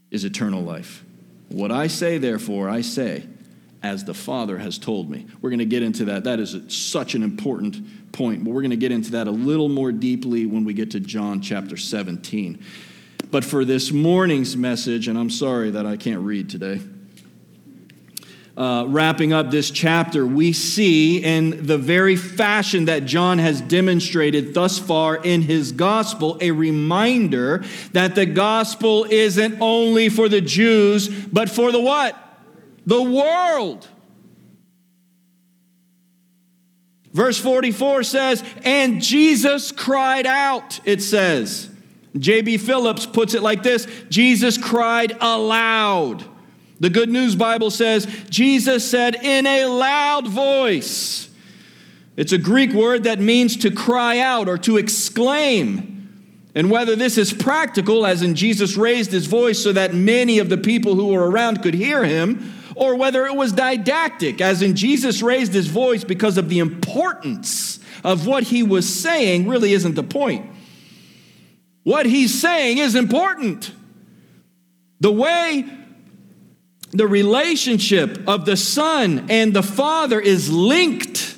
is 0.09 0.25
eternal 0.25 0.63
life. 0.63 1.05
What 1.53 1.71
I 1.71 1.87
say, 1.87 2.17
therefore, 2.17 2.67
I 2.67 2.81
say 2.81 3.23
as 3.83 4.05
the 4.05 4.13
Father 4.13 4.57
has 4.57 4.77
told 4.77 5.09
me. 5.09 5.27
We're 5.41 5.49
going 5.49 5.59
to 5.59 5.65
get 5.65 5.83
into 5.83 6.05
that. 6.05 6.23
That 6.23 6.39
is 6.39 6.57
such 6.69 7.15
an 7.15 7.21
important 7.21 8.11
point, 8.13 8.43
but 8.43 8.51
we're 8.51 8.61
going 8.61 8.71
to 8.71 8.77
get 8.77 8.91
into 8.91 9.11
that 9.11 9.27
a 9.27 9.31
little 9.31 9.69
more 9.69 9.91
deeply 9.91 10.45
when 10.45 10.63
we 10.63 10.73
get 10.73 10.91
to 10.91 10.99
John 10.99 11.41
chapter 11.41 11.77
17. 11.77 12.63
But 13.29 13.43
for 13.43 13.65
this 13.65 13.91
morning's 13.91 14.55
message, 14.55 15.07
and 15.07 15.17
I'm 15.17 15.29
sorry 15.29 15.69
that 15.71 15.85
I 15.85 15.97
can't 15.97 16.21
read 16.21 16.49
today 16.49 16.79
uh, 18.55 18.85
wrapping 18.87 19.33
up 19.33 19.49
this 19.49 19.71
chapter, 19.71 20.25
we 20.25 20.53
see 20.53 21.23
in 21.23 21.65
the 21.65 21.77
very 21.77 22.15
fashion 22.15 22.85
that 22.85 23.05
John 23.05 23.39
has 23.39 23.61
demonstrated 23.61 24.53
thus 24.53 24.77
far 24.77 25.15
in 25.15 25.41
his 25.41 25.71
gospel 25.71 26.37
a 26.39 26.51
reminder 26.51 27.63
that 27.93 28.13
the 28.13 28.27
gospel 28.27 29.05
isn't 29.09 29.59
only 29.59 30.09
for 30.09 30.29
the 30.29 30.41
Jews, 30.41 31.09
but 31.09 31.49
for 31.49 31.71
the 31.71 31.79
what? 31.79 32.15
The 32.85 33.01
world. 33.01 33.87
Verse 37.11 37.39
44 37.39 38.03
says, 38.03 38.43
And 38.63 39.01
Jesus 39.01 39.71
cried 39.71 40.27
out, 40.27 40.79
it 40.83 41.01
says. 41.01 41.69
J.B. 42.17 42.57
Phillips 42.57 43.07
puts 43.07 43.33
it 43.33 43.41
like 43.41 43.63
this 43.63 43.87
Jesus 44.09 44.57
cried 44.59 45.17
aloud. 45.19 46.23
The 46.83 46.89
Good 46.89 47.07
News 47.07 47.33
Bible 47.33 47.71
says, 47.71 48.05
Jesus 48.29 48.83
said 48.83 49.15
in 49.15 49.47
a 49.47 49.67
loud 49.67 50.27
voice. 50.27 51.29
It's 52.17 52.33
a 52.33 52.37
Greek 52.37 52.73
word 52.73 53.05
that 53.05 53.21
means 53.21 53.55
to 53.55 53.71
cry 53.71 54.19
out 54.19 54.49
or 54.49 54.57
to 54.57 54.75
exclaim. 54.75 56.43
And 56.53 56.69
whether 56.69 56.97
this 56.97 57.17
is 57.17 57.31
practical, 57.31 58.05
as 58.05 58.21
in 58.21 58.35
Jesus 58.35 58.75
raised 58.75 59.13
his 59.13 59.27
voice 59.27 59.63
so 59.63 59.71
that 59.71 59.93
many 59.93 60.39
of 60.39 60.49
the 60.49 60.57
people 60.57 60.95
who 60.95 61.07
were 61.07 61.31
around 61.31 61.63
could 61.63 61.73
hear 61.73 62.03
him, 62.03 62.53
or 62.75 62.97
whether 62.97 63.25
it 63.27 63.35
was 63.37 63.53
didactic, 63.53 64.41
as 64.41 64.61
in 64.61 64.75
Jesus 64.75 65.21
raised 65.21 65.53
his 65.53 65.67
voice 65.67 66.03
because 66.03 66.37
of 66.37 66.49
the 66.49 66.59
importance 66.59 67.79
of 68.03 68.27
what 68.27 68.43
he 68.43 68.61
was 68.61 68.93
saying, 68.93 69.47
really 69.47 69.71
isn't 69.71 69.95
the 69.95 70.03
point. 70.03 70.51
What 71.83 72.05
he's 72.05 72.37
saying 72.37 72.79
is 72.79 72.93
important. 72.93 73.71
The 74.99 75.13
way 75.13 75.65
the 76.93 77.07
relationship 77.07 78.27
of 78.27 78.45
the 78.45 78.55
Son 78.55 79.25
and 79.29 79.53
the 79.53 79.63
Father 79.63 80.19
is 80.19 80.51
linked. 80.51 81.37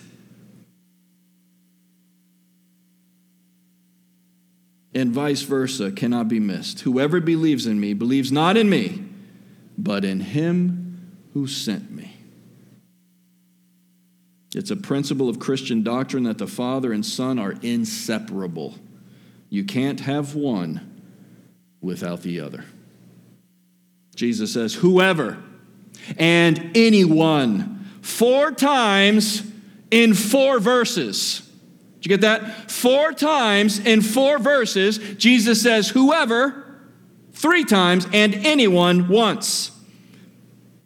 And 4.93 5.11
vice 5.11 5.41
versa 5.41 5.91
cannot 5.91 6.27
be 6.27 6.39
missed. 6.39 6.81
Whoever 6.81 7.21
believes 7.21 7.65
in 7.65 7.79
me 7.79 7.93
believes 7.93 8.31
not 8.31 8.57
in 8.57 8.69
me, 8.69 9.03
but 9.77 10.05
in 10.05 10.19
him 10.19 11.15
who 11.33 11.47
sent 11.47 11.91
me. 11.91 12.15
It's 14.53 14.71
a 14.71 14.77
principle 14.77 15.27
of 15.27 15.39
Christian 15.39 15.83
doctrine 15.83 16.23
that 16.23 16.37
the 16.37 16.47
Father 16.47 16.93
and 16.93 17.05
Son 17.05 17.39
are 17.39 17.55
inseparable. 17.61 18.75
You 19.49 19.65
can't 19.65 20.01
have 20.01 20.35
one 20.35 21.01
without 21.81 22.21
the 22.21 22.39
other. 22.39 22.65
Jesus 24.15 24.53
says, 24.53 24.73
whoever 24.73 25.37
and 26.17 26.71
anyone. 26.75 27.85
Four 28.01 28.51
times 28.51 29.43
in 29.91 30.13
four 30.13 30.59
verses. 30.59 31.41
Did 31.99 32.05
you 32.05 32.17
get 32.17 32.21
that? 32.21 32.71
Four 32.71 33.13
times 33.13 33.79
in 33.79 34.01
four 34.01 34.39
verses, 34.39 34.97
Jesus 35.15 35.61
says, 35.61 35.89
whoever, 35.89 36.79
three 37.33 37.65
times, 37.65 38.07
and 38.13 38.33
anyone 38.33 39.07
once. 39.07 39.71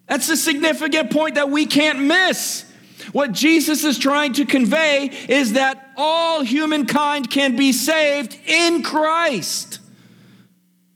That's 0.08 0.30
a 0.30 0.38
significant 0.38 1.12
point 1.12 1.36
that 1.36 1.50
we 1.50 1.66
can't 1.66 2.00
miss. 2.00 2.66
What 3.12 3.32
Jesus 3.32 3.84
is 3.84 3.98
trying 4.00 4.34
to 4.34 4.46
convey 4.46 5.12
is 5.28 5.54
that 5.54 5.92
all 5.98 6.44
humankind 6.44 7.30
can 7.30 7.56
be 7.56 7.74
saved 7.74 8.38
in 8.46 8.82
Christ. 8.84 9.79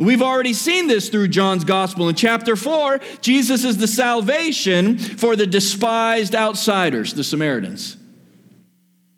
We've 0.03 0.21
already 0.21 0.53
seen 0.53 0.87
this 0.87 1.09
through 1.09 1.29
John's 1.29 1.63
gospel. 1.63 2.09
In 2.09 2.15
chapter 2.15 2.55
4, 2.55 2.99
Jesus 3.21 3.63
is 3.63 3.77
the 3.77 3.87
salvation 3.87 4.97
for 4.97 5.35
the 5.35 5.47
despised 5.47 6.35
outsiders, 6.35 7.13
the 7.13 7.23
Samaritans. 7.23 7.97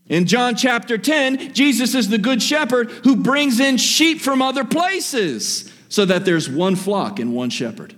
In 0.08 0.28
John 0.28 0.56
chapter 0.56 0.98
10, 0.98 1.54
Jesus 1.54 1.95
is 1.95 2.10
the 2.10 2.19
good 2.19 2.41
shepherd 2.41 2.91
who 2.91 3.15
brings 3.15 3.60
in 3.60 3.78
sheep 3.78 4.21
from 4.21 4.41
other 4.41 4.63
places 4.63 5.71
so 5.89 6.06
that 6.06 6.26
there's 6.26 6.50
one 6.50 6.76
flock 6.76 7.19
and 7.19 7.34
one 7.34 7.50
shepherd. 7.50 7.95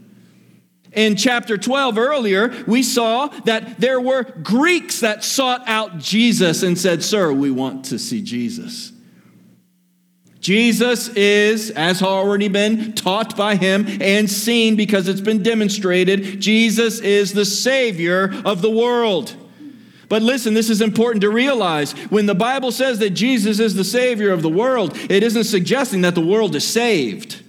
In 0.94 1.16
chapter 1.16 1.58
12 1.58 1.98
earlier, 1.98 2.64
we 2.66 2.82
saw 2.82 3.28
that 3.46 3.80
there 3.80 4.00
were 4.00 4.24
Greeks 4.24 5.02
that 5.02 5.24
sought 5.24 5.68
out 5.68 5.98
Jesus 6.00 6.64
and 6.64 6.78
said, 6.78 7.04
Sir, 7.04 7.32
we 7.34 7.52
want 7.52 7.86
to 7.86 8.00
see 8.00 8.22
Jesus. 8.22 8.94
Jesus 10.48 11.10
is, 11.10 11.72
as 11.72 12.02
already 12.02 12.48
been 12.48 12.94
taught 12.94 13.36
by 13.36 13.58
him 13.58 13.86
and 14.00 14.32
seen 14.32 14.78
because 14.78 15.10
it's 15.10 15.20
been 15.20 15.44
demonstrated, 15.44 16.40
Jesus 16.40 17.02
is 17.02 17.34
the 17.34 17.44
Savior 17.44 18.34
of 18.46 18.62
the 18.62 18.72
world. 18.72 19.36
But 20.08 20.22
listen, 20.22 20.54
this 20.54 20.70
is 20.70 20.80
important 20.80 21.20
to 21.24 21.30
realize. 21.30 21.92
When 22.10 22.28
the 22.28 22.34
Bible 22.34 22.72
says 22.72 23.00
that 23.00 23.10
Jesus 23.10 23.60
is 23.60 23.76
the 23.76 23.84
Savior 23.84 24.32
of 24.32 24.42
the 24.42 24.48
world, 24.48 24.96
it 25.10 25.22
isn't 25.22 25.44
suggesting 25.44 26.00
that 26.04 26.16
the 26.16 26.26
world 26.26 26.56
is 26.56 26.66
saved. 26.66 27.44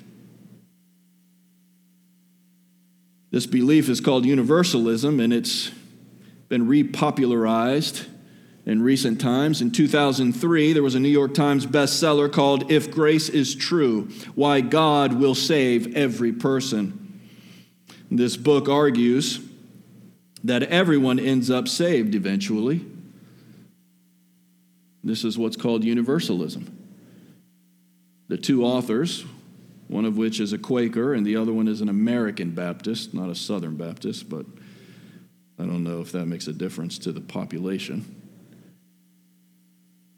This 3.30 3.46
belief 3.46 3.88
is 3.88 4.00
called 4.00 4.26
universalism, 4.26 5.20
and 5.20 5.32
it's 5.32 5.70
been 6.48 6.66
repopularized 6.66 8.08
in 8.68 8.82
recent 8.82 9.18
times. 9.18 9.62
In 9.62 9.70
2003, 9.70 10.74
there 10.74 10.82
was 10.82 10.94
a 10.94 11.00
New 11.00 11.08
York 11.08 11.32
Times 11.32 11.64
bestseller 11.64 12.30
called 12.30 12.70
If 12.70 12.90
Grace 12.90 13.30
is 13.30 13.54
True 13.54 14.08
Why 14.34 14.60
God 14.60 15.14
Will 15.14 15.34
Save 15.34 15.96
Every 15.96 16.32
Person. 16.32 17.20
This 18.10 18.36
book 18.36 18.68
argues 18.68 19.40
that 20.44 20.62
everyone 20.64 21.18
ends 21.18 21.50
up 21.50 21.66
saved 21.66 22.14
eventually. 22.14 22.84
This 25.02 25.24
is 25.24 25.38
what's 25.38 25.56
called 25.56 25.82
universalism. 25.82 26.76
The 28.28 28.36
two 28.36 28.64
authors, 28.64 29.24
one 29.88 30.04
of 30.04 30.18
which 30.18 30.40
is 30.40 30.52
a 30.52 30.58
Quaker 30.58 31.14
and 31.14 31.24
the 31.24 31.36
other 31.36 31.54
one 31.54 31.68
is 31.68 31.80
an 31.80 31.88
American 31.88 32.50
Baptist, 32.50 33.14
not 33.14 33.30
a 33.30 33.34
Southern 33.34 33.76
Baptist, 33.76 34.28
but 34.28 34.44
I 35.58 35.62
don't 35.62 35.82
know 35.82 36.02
if 36.02 36.12
that 36.12 36.26
makes 36.26 36.46
a 36.48 36.52
difference 36.52 36.98
to 36.98 37.12
the 37.12 37.22
population 37.22 38.17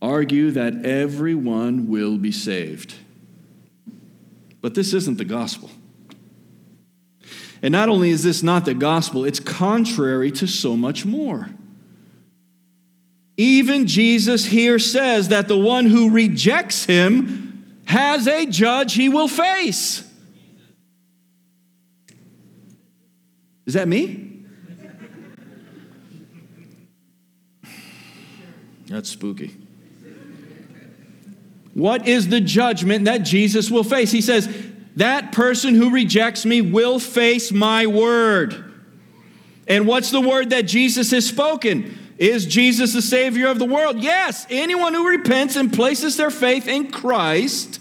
argue 0.03 0.51
that 0.53 0.85
everyone 0.85 1.89
will 1.89 2.17
be 2.17 2.33
saved. 2.33 2.95
But 4.61 4.75
this 4.75 4.93
isn't 4.93 5.19
the 5.19 5.25
gospel. 5.25 5.71
And 7.63 7.73
not 7.73 7.89
only 7.89 8.11
is 8.11 8.23
this 8.23 8.43
not 8.43 8.65
the 8.65 8.75
gospel, 8.75 9.25
it's 9.25 9.41
contrary 9.41 10.31
to 10.33 10.47
so 10.47 10.77
much 10.77 11.05
more. 11.05 11.51
Even 13.37 13.87
Jesus 13.87 14.47
here 14.47 14.79
says 14.79 15.29
that 15.29 15.49
the 15.49 15.59
one 15.59 15.87
who 15.87 16.11
rejects 16.11 16.85
him 16.85 17.81
has 17.87 18.27
a 18.27 18.47
judge 18.47 18.95
he 18.95 19.09
will 19.09 19.29
face. 19.29 20.05
Is 23.67 23.75
that 23.75 23.89
me? 23.89 24.45
That's 28.87 29.09
spooky. 29.09 29.57
What 31.75 32.09
is 32.09 32.29
the 32.29 32.41
judgment 32.41 33.05
that 33.05 33.19
Jesus 33.19 33.71
will 33.71 33.85
face? 33.85 34.11
He 34.11 34.21
says, 34.21 34.49
That 34.97 35.33
person 35.33 35.75
who 35.75 35.91
rejects 35.91 36.45
me 36.45 36.61
will 36.61 36.99
face 36.99 37.53
my 37.53 37.87
word. 37.87 38.65
And 39.69 39.87
what's 39.87 40.11
the 40.11 40.21
word 40.21 40.51
that 40.51 40.63
Jesus 40.63 41.13
has 41.13 41.27
spoken? 41.27 41.97
Is 42.19 42.45
Jesus 42.45 42.93
the 42.93 43.01
Savior 43.01 43.49
of 43.49 43.59
the 43.59 43.65
world? 43.65 43.99
Yes. 43.99 44.47
Anyone 44.51 44.95
who 44.95 45.09
repents 45.09 45.57
and 45.57 45.73
places 45.73 46.17
their 46.17 46.31
faith 46.31 46.67
in 46.67 46.91
Christ, 46.91 47.81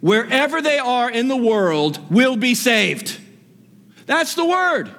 wherever 0.00 0.62
they 0.62 0.78
are 0.78 1.10
in 1.10 1.28
the 1.28 1.36
world, 1.36 2.00
will 2.10 2.36
be 2.36 2.54
saved. 2.54 3.20
That's 4.06 4.34
the 4.34 4.44
word. 4.44 4.90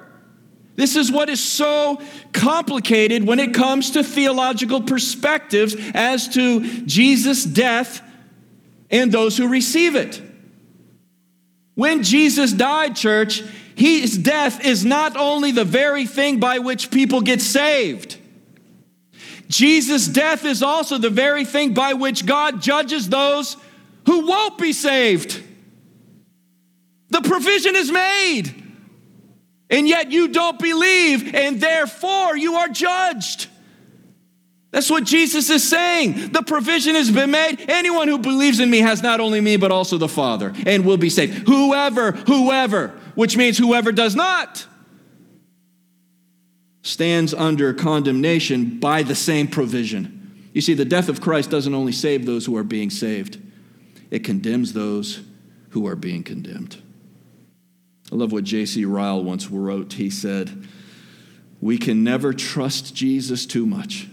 This 0.76 0.96
is 0.96 1.12
what 1.12 1.28
is 1.28 1.42
so 1.42 2.00
complicated 2.32 3.26
when 3.26 3.40
it 3.40 3.52
comes 3.52 3.90
to 3.90 4.04
theological 4.04 4.80
perspectives 4.80 5.76
as 5.92 6.28
to 6.28 6.86
Jesus' 6.86 7.44
death 7.44 8.00
and 8.90 9.12
those 9.12 9.36
who 9.36 9.48
receive 9.48 9.94
it. 9.94 10.20
When 11.74 12.02
Jesus 12.02 12.52
died, 12.52 12.96
church, 12.96 13.42
his 13.74 14.18
death 14.18 14.64
is 14.64 14.84
not 14.84 15.16
only 15.16 15.52
the 15.52 15.64
very 15.64 16.06
thing 16.06 16.40
by 16.40 16.58
which 16.58 16.90
people 16.90 17.20
get 17.20 17.40
saved. 17.40 18.18
Jesus' 19.48 20.06
death 20.06 20.44
is 20.44 20.62
also 20.62 20.98
the 20.98 21.10
very 21.10 21.44
thing 21.44 21.74
by 21.74 21.94
which 21.94 22.26
God 22.26 22.60
judges 22.60 23.08
those 23.08 23.56
who 24.06 24.26
won't 24.26 24.58
be 24.58 24.72
saved. 24.72 25.42
The 27.08 27.22
provision 27.22 27.74
is 27.74 27.90
made. 27.90 28.54
And 29.70 29.88
yet 29.88 30.10
you 30.10 30.28
don't 30.28 30.58
believe, 30.58 31.34
and 31.34 31.60
therefore 31.60 32.36
you 32.36 32.56
are 32.56 32.68
judged. 32.68 33.46
That's 34.70 34.90
what 34.90 35.04
Jesus 35.04 35.50
is 35.50 35.68
saying. 35.68 36.30
The 36.30 36.42
provision 36.42 36.94
has 36.94 37.10
been 37.10 37.32
made. 37.32 37.68
Anyone 37.68 38.06
who 38.06 38.18
believes 38.18 38.60
in 38.60 38.70
me 38.70 38.78
has 38.78 39.02
not 39.02 39.18
only 39.18 39.40
me, 39.40 39.56
but 39.56 39.72
also 39.72 39.98
the 39.98 40.08
Father, 40.08 40.54
and 40.64 40.84
will 40.84 40.96
be 40.96 41.10
saved. 41.10 41.48
Whoever, 41.48 42.12
whoever, 42.12 42.88
which 43.16 43.36
means 43.36 43.58
whoever 43.58 43.90
does 43.90 44.14
not, 44.14 44.66
stands 46.82 47.34
under 47.34 47.74
condemnation 47.74 48.78
by 48.78 49.02
the 49.02 49.14
same 49.14 49.48
provision. 49.48 50.48
You 50.52 50.60
see, 50.60 50.74
the 50.74 50.84
death 50.84 51.08
of 51.08 51.20
Christ 51.20 51.50
doesn't 51.50 51.74
only 51.74 51.92
save 51.92 52.24
those 52.24 52.46
who 52.46 52.56
are 52.56 52.64
being 52.64 52.90
saved, 52.90 53.40
it 54.10 54.24
condemns 54.24 54.72
those 54.72 55.20
who 55.70 55.86
are 55.86 55.96
being 55.96 56.22
condemned. 56.22 56.80
I 58.12 58.16
love 58.16 58.32
what 58.32 58.42
J.C. 58.44 58.84
Ryle 58.84 59.22
once 59.22 59.50
wrote. 59.50 59.92
He 59.94 60.10
said, 60.10 60.66
We 61.60 61.78
can 61.78 62.02
never 62.02 62.32
trust 62.32 62.94
Jesus 62.94 63.46
too 63.46 63.66
much 63.66 64.08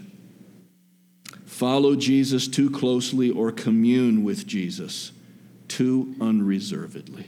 follow 1.58 1.96
Jesus 1.96 2.46
too 2.46 2.70
closely 2.70 3.32
or 3.32 3.50
commune 3.50 4.22
with 4.22 4.46
Jesus 4.46 5.10
too 5.66 6.14
unreservedly. 6.20 7.26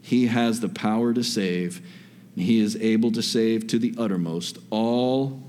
He 0.00 0.28
has 0.28 0.60
the 0.60 0.70
power 0.70 1.12
to 1.12 1.22
save, 1.22 1.86
and 2.34 2.44
He 2.44 2.60
is 2.60 2.76
able 2.76 3.12
to 3.12 3.22
save 3.22 3.66
to 3.66 3.78
the 3.78 3.94
uttermost 3.98 4.56
all 4.70 5.42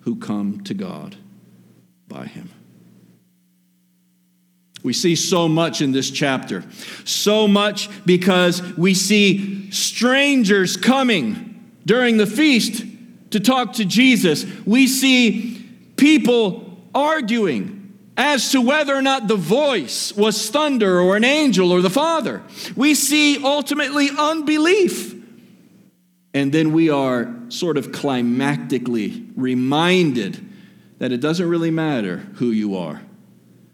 who 0.00 0.16
come 0.16 0.62
to 0.64 0.72
God 0.72 1.16
by 2.08 2.24
Him. 2.24 2.48
We 4.82 4.94
see 4.94 5.14
so 5.14 5.46
much 5.46 5.82
in 5.82 5.92
this 5.92 6.10
chapter. 6.10 6.64
So 7.04 7.46
much 7.46 7.90
because 8.06 8.62
we 8.76 8.94
see 8.94 9.70
strangers 9.70 10.78
coming 10.78 11.72
during 11.84 12.16
the 12.16 12.26
feast 12.26 12.84
to 13.32 13.40
talk 13.40 13.74
to 13.74 13.84
Jesus. 13.84 14.46
We 14.64 14.86
see 14.86 15.62
people 15.96 16.63
arguing 16.94 17.84
as 18.16 18.52
to 18.52 18.60
whether 18.60 18.94
or 18.94 19.02
not 19.02 19.26
the 19.26 19.36
voice 19.36 20.12
was 20.16 20.48
thunder 20.48 21.00
or 21.00 21.16
an 21.16 21.24
angel 21.24 21.72
or 21.72 21.80
the 21.80 21.90
Father. 21.90 22.42
We 22.76 22.94
see 22.94 23.42
ultimately 23.44 24.08
unbelief. 24.16 25.12
And 26.32 26.52
then 26.52 26.72
we 26.72 26.90
are 26.90 27.34
sort 27.48 27.76
of 27.76 27.88
climactically 27.88 29.32
reminded 29.36 30.44
that 30.98 31.12
it 31.12 31.20
doesn't 31.20 31.48
really 31.48 31.70
matter 31.70 32.18
who 32.34 32.50
you 32.50 32.76
are. 32.76 33.02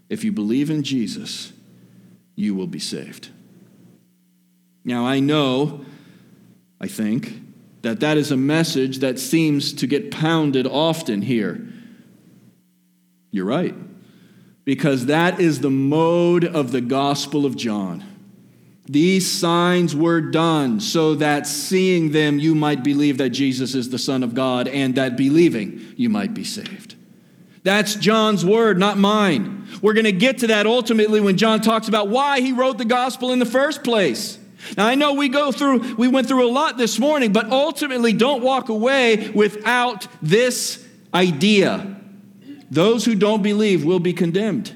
If 0.09 0.25
you 0.25 0.33
believe 0.33 0.71
in 0.71 0.83
Jesus, 0.83 1.53
you 2.35 2.55
will 2.55 2.67
be 2.67 2.79
saved. 2.79 3.29
Now, 4.85 5.07
I 5.07 5.21
know, 5.21 5.85
I 6.81 6.89
think, 6.89 7.41
that 7.83 8.01
that 8.01 8.17
is 8.17 8.31
a 8.31 8.37
message 8.37 8.99
that 8.99 9.19
seems 9.19 9.73
to 9.75 9.87
get 9.87 10.11
pounded 10.11 10.67
often 10.67 11.23
here 11.23 11.70
you're 13.31 13.47
right. 13.47 13.75
Because 14.65 15.07
that 15.07 15.41
is 15.41 15.61
the 15.61 15.71
mode 15.71 16.45
of 16.45 16.73
the 16.73 16.81
Gospel 16.81 17.47
of 17.47 17.57
John. 17.57 18.05
These 18.87 19.31
signs 19.31 19.95
were 19.95 20.21
done 20.21 20.81
so 20.81 21.15
that 21.15 21.47
seeing 21.47 22.11
them 22.11 22.39
you 22.39 22.55
might 22.55 22.83
believe 22.83 23.19
that 23.19 23.31
Jesus 23.31 23.75
is 23.75 23.91
the 23.91 23.99
Son 23.99 24.23
of 24.23 24.35
God, 24.35 24.67
and 24.67 24.97
that 24.97 25.17
believing 25.17 25.95
you 25.97 26.09
might 26.09 26.35
be 26.35 26.45
saved. 26.45 26.97
That's 27.63 27.95
John's 27.95 28.45
word, 28.45 28.79
not 28.79 28.99
mine. 28.99 29.69
We're 29.83 29.93
going 29.93 30.05
to 30.05 30.13
get 30.13 30.39
to 30.39 30.49
that 30.49 30.67
ultimately 30.67 31.21
when 31.21 31.37
John 31.37 31.61
talks 31.61 31.89
about 31.89 32.09
why 32.09 32.41
he 32.41 32.53
wrote 32.53 32.79
the 32.79 32.85
gospel 32.85 33.33
in 33.33 33.39
the 33.39 33.47
first 33.47 33.85
place. 33.85 34.39
Now 34.77 34.87
I 34.87 34.95
know 34.95 35.15
we 35.15 35.29
go 35.29 35.53
through 35.53 35.95
we 35.95 36.09
went 36.09 36.27
through 36.27 36.47
a 36.47 36.51
lot 36.51 36.77
this 36.77 36.99
morning, 36.99 37.33
but 37.33 37.51
ultimately 37.51 38.13
don't 38.13 38.43
walk 38.43 38.69
away 38.69 39.31
without 39.31 40.07
this 40.21 40.85
idea. 41.15 42.00
Those 42.71 43.05
who 43.05 43.15
don't 43.15 43.43
believe 43.43 43.85
will 43.85 43.99
be 43.99 44.13
condemned, 44.13 44.73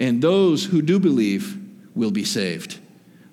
and 0.00 0.20
those 0.20 0.64
who 0.64 0.82
do 0.82 0.98
believe 0.98 1.56
will 1.94 2.10
be 2.10 2.24
saved. 2.24 2.78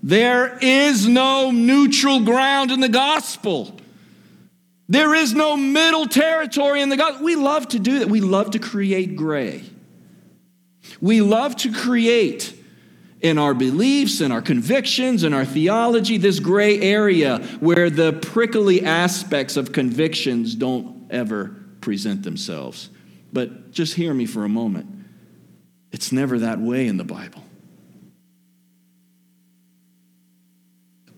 There 0.03 0.57
is 0.61 1.07
no 1.07 1.51
neutral 1.51 2.21
ground 2.21 2.71
in 2.71 2.79
the 2.79 2.89
gospel. 2.89 3.75
There 4.87 5.13
is 5.13 5.33
no 5.33 5.57
middle 5.57 6.07
territory 6.07 6.81
in 6.81 6.89
the 6.89 6.97
gospel. 6.97 7.25
We 7.25 7.35
love 7.35 7.67
to 7.69 7.79
do 7.79 7.99
that. 7.99 8.09
We 8.09 8.21
love 8.21 8.51
to 8.51 8.59
create 8.59 9.15
gray. 9.15 9.63
We 11.01 11.21
love 11.21 11.55
to 11.57 11.73
create 11.73 12.55
in 13.21 13.37
our 13.37 13.53
beliefs 13.53 14.21
and 14.21 14.31
our 14.31 14.41
convictions 14.41 15.23
and 15.23 15.35
our 15.35 15.45
theology 15.45 16.17
this 16.17 16.39
gray 16.39 16.79
area 16.79 17.39
where 17.59 17.89
the 17.89 18.13
prickly 18.13 18.83
aspects 18.85 19.57
of 19.57 19.71
convictions 19.71 20.55
don't 20.55 21.11
ever 21.11 21.55
present 21.81 22.23
themselves. 22.23 22.89
But 23.31 23.71
just 23.71 23.95
hear 23.95 24.13
me 24.13 24.25
for 24.25 24.43
a 24.43 24.49
moment. 24.49 24.87
It's 25.91 26.12
never 26.12 26.39
that 26.39 26.60
way 26.60 26.87
in 26.87 26.97
the 26.97 27.04
Bible. 27.04 27.43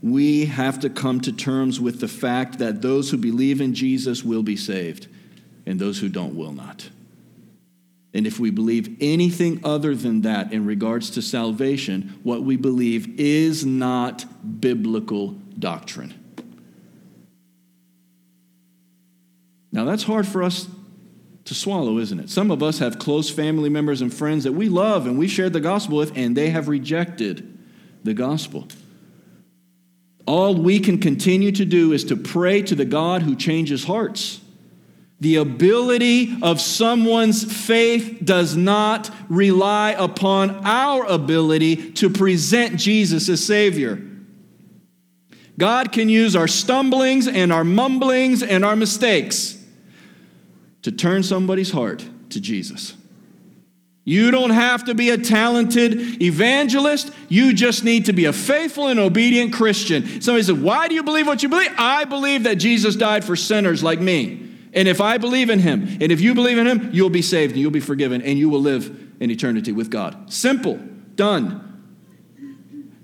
We 0.02 0.46
have 0.46 0.80
to 0.80 0.90
come 0.90 1.22
to 1.22 1.32
terms 1.32 1.80
with 1.80 2.00
the 2.00 2.08
fact 2.08 2.58
that 2.60 2.82
those 2.82 3.12
who 3.12 3.18
believe 3.18 3.62
in 3.62 3.74
Jesus 3.74 4.24
will 4.24 4.42
be 4.42 4.56
saved, 4.56 5.08
and 5.66 5.80
those 5.80 6.00
who 6.00 6.10
don't 6.10 6.36
will 6.36 6.54
not. 6.54 6.90
And 8.14 8.28
if 8.28 8.40
we 8.40 8.50
believe 8.50 8.98
anything 9.00 9.62
other 9.64 9.96
than 9.96 10.22
that 10.22 10.52
in 10.52 10.66
regards 10.66 11.12
to 11.12 11.22
salvation, 11.22 12.20
what 12.24 12.42
we 12.42 12.58
believe 12.58 13.20
is 13.20 13.66
not 13.66 14.26
biblical 14.60 15.30
doctrine. 15.58 16.14
Now, 19.72 19.86
that's 19.86 20.04
hard 20.04 20.28
for 20.28 20.44
us 20.44 20.68
to 21.46 21.56
swallow, 21.56 21.98
isn't 21.98 22.20
it? 22.20 22.30
Some 22.30 22.52
of 22.52 22.62
us 22.62 22.80
have 22.80 23.00
close 23.00 23.30
family 23.30 23.70
members 23.70 24.02
and 24.02 24.14
friends 24.14 24.44
that 24.44 24.52
we 24.52 24.70
love 24.70 25.08
and 25.08 25.18
we 25.18 25.28
shared 25.28 25.54
the 25.54 25.60
gospel 25.60 25.98
with, 25.98 26.16
and 26.16 26.36
they 26.36 26.50
have 26.52 26.68
rejected 26.68 27.58
the 28.04 28.14
gospel. 28.14 28.68
All 30.28 30.56
we 30.56 30.80
can 30.80 31.00
continue 31.00 31.52
to 31.52 31.66
do 31.66 31.94
is 31.94 32.04
to 32.06 32.16
pray 32.16 32.62
to 32.64 32.76
the 32.76 32.86
God 32.86 33.24
who 33.24 33.36
changes 33.36 33.84
hearts. 33.84 34.40
The 35.20 35.36
ability 35.36 36.36
of 36.42 36.60
someone's 36.60 37.44
faith 37.44 38.20
does 38.24 38.56
not 38.56 39.12
rely 39.30 39.92
upon 39.92 40.66
our 40.66 41.06
ability 41.06 41.92
to 41.94 42.10
present 42.10 42.78
Jesus 42.80 43.30
as 43.30 43.44
Savior. 43.44 44.02
God 45.58 45.92
can 45.92 46.10
use 46.10 46.36
our 46.36 46.48
stumblings 46.48 47.28
and 47.28 47.52
our 47.52 47.64
mumblings 47.64 48.42
and 48.42 48.66
our 48.66 48.76
mistakes 48.76 49.61
to 50.84 50.92
turn 50.92 51.24
somebody's 51.24 51.72
heart 51.72 52.08
to 52.30 52.40
Jesus. 52.40 52.96
You 54.04 54.32
don't 54.32 54.50
have 54.50 54.86
to 54.86 54.96
be 54.96 55.12
a 55.12 55.18
talented 55.18 56.22
evangelist. 56.22 57.12
You 57.30 57.54
just 57.54 57.84
need 57.84 58.06
to 58.06 58.14
be 58.14 58.26
a 58.26 58.34
faithful 58.34 58.88
and 58.88 59.00
obedient 59.00 59.54
Christian. 59.54 60.22
Somebody 60.22 60.44
said, 60.44 60.62
Why 60.62 60.88
do 60.88 60.96
you 60.96 61.04
believe 61.04 61.28
what 61.28 61.44
you 61.44 61.50
believe? 61.50 61.72
I 61.78 62.06
believe 62.06 62.44
that 62.44 62.56
Jesus 62.56 62.96
died 62.96 63.24
for 63.24 63.36
sinners 63.36 63.84
like 63.84 64.00
me. 64.00 64.50
And 64.74 64.88
if 64.88 65.02
I 65.02 65.18
believe 65.18 65.50
in 65.50 65.60
him, 65.60 65.84
and 66.02 66.12
if 66.12 66.20
you 66.20 66.34
believe 66.34 66.58
in 66.58 66.66
him, 66.66 66.90
you'll 66.94 67.10
be 67.10 67.22
saved 67.22 67.52
and 67.52 67.62
you'll 67.62 67.72
be 67.72 67.80
forgiven 67.80 68.22
and 68.22 68.40
you 68.40 68.50
will 68.50 68.62
live 68.62 69.14
in 69.20 69.30
eternity 69.30 69.72
with 69.72 69.92
God. 69.92 70.34
Simple. 70.34 70.80
Done. 71.16 71.68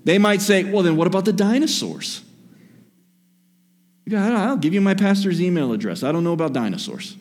They 0.02 0.18
might 0.18 0.40
say, 0.40 0.64
Well, 0.64 0.82
then 0.82 0.96
what 0.96 1.06
about 1.06 1.24
the 1.26 1.32
dinosaurs? 1.32 2.22
I'll 4.12 4.56
give 4.56 4.74
you 4.74 4.80
my 4.80 4.94
pastor's 4.94 5.40
email 5.40 5.72
address. 5.72 6.02
I 6.02 6.10
don't 6.10 6.24
know 6.24 6.32
about 6.32 6.54
dinosaurs. 6.54 7.16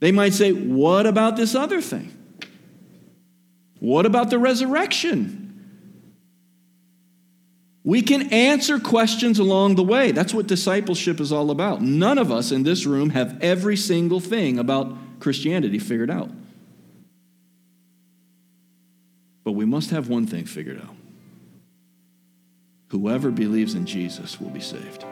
They 0.00 0.12
might 0.12 0.34
say, 0.34 0.52
What 0.52 1.06
about 1.06 1.36
this 1.36 1.54
other 1.54 1.80
thing? 1.80 2.16
What 3.78 4.04
about 4.04 4.30
the 4.30 4.38
resurrection? 4.38 5.36
We 7.82 8.02
can 8.02 8.30
answer 8.32 8.78
questions 8.78 9.38
along 9.38 9.76
the 9.76 9.82
way. 9.82 10.12
That's 10.12 10.34
what 10.34 10.46
discipleship 10.46 11.18
is 11.18 11.32
all 11.32 11.50
about. 11.50 11.80
None 11.80 12.18
of 12.18 12.30
us 12.30 12.52
in 12.52 12.62
this 12.62 12.84
room 12.84 13.10
have 13.10 13.38
every 13.42 13.76
single 13.76 14.20
thing 14.20 14.58
about 14.58 14.94
Christianity 15.18 15.78
figured 15.78 16.10
out. 16.10 16.30
But 19.44 19.52
we 19.52 19.64
must 19.64 19.90
have 19.90 20.08
one 20.08 20.26
thing 20.26 20.44
figured 20.44 20.80
out 20.80 20.94
whoever 22.88 23.30
believes 23.30 23.74
in 23.74 23.86
Jesus 23.86 24.40
will 24.40 24.50
be 24.50 24.60
saved. 24.60 25.04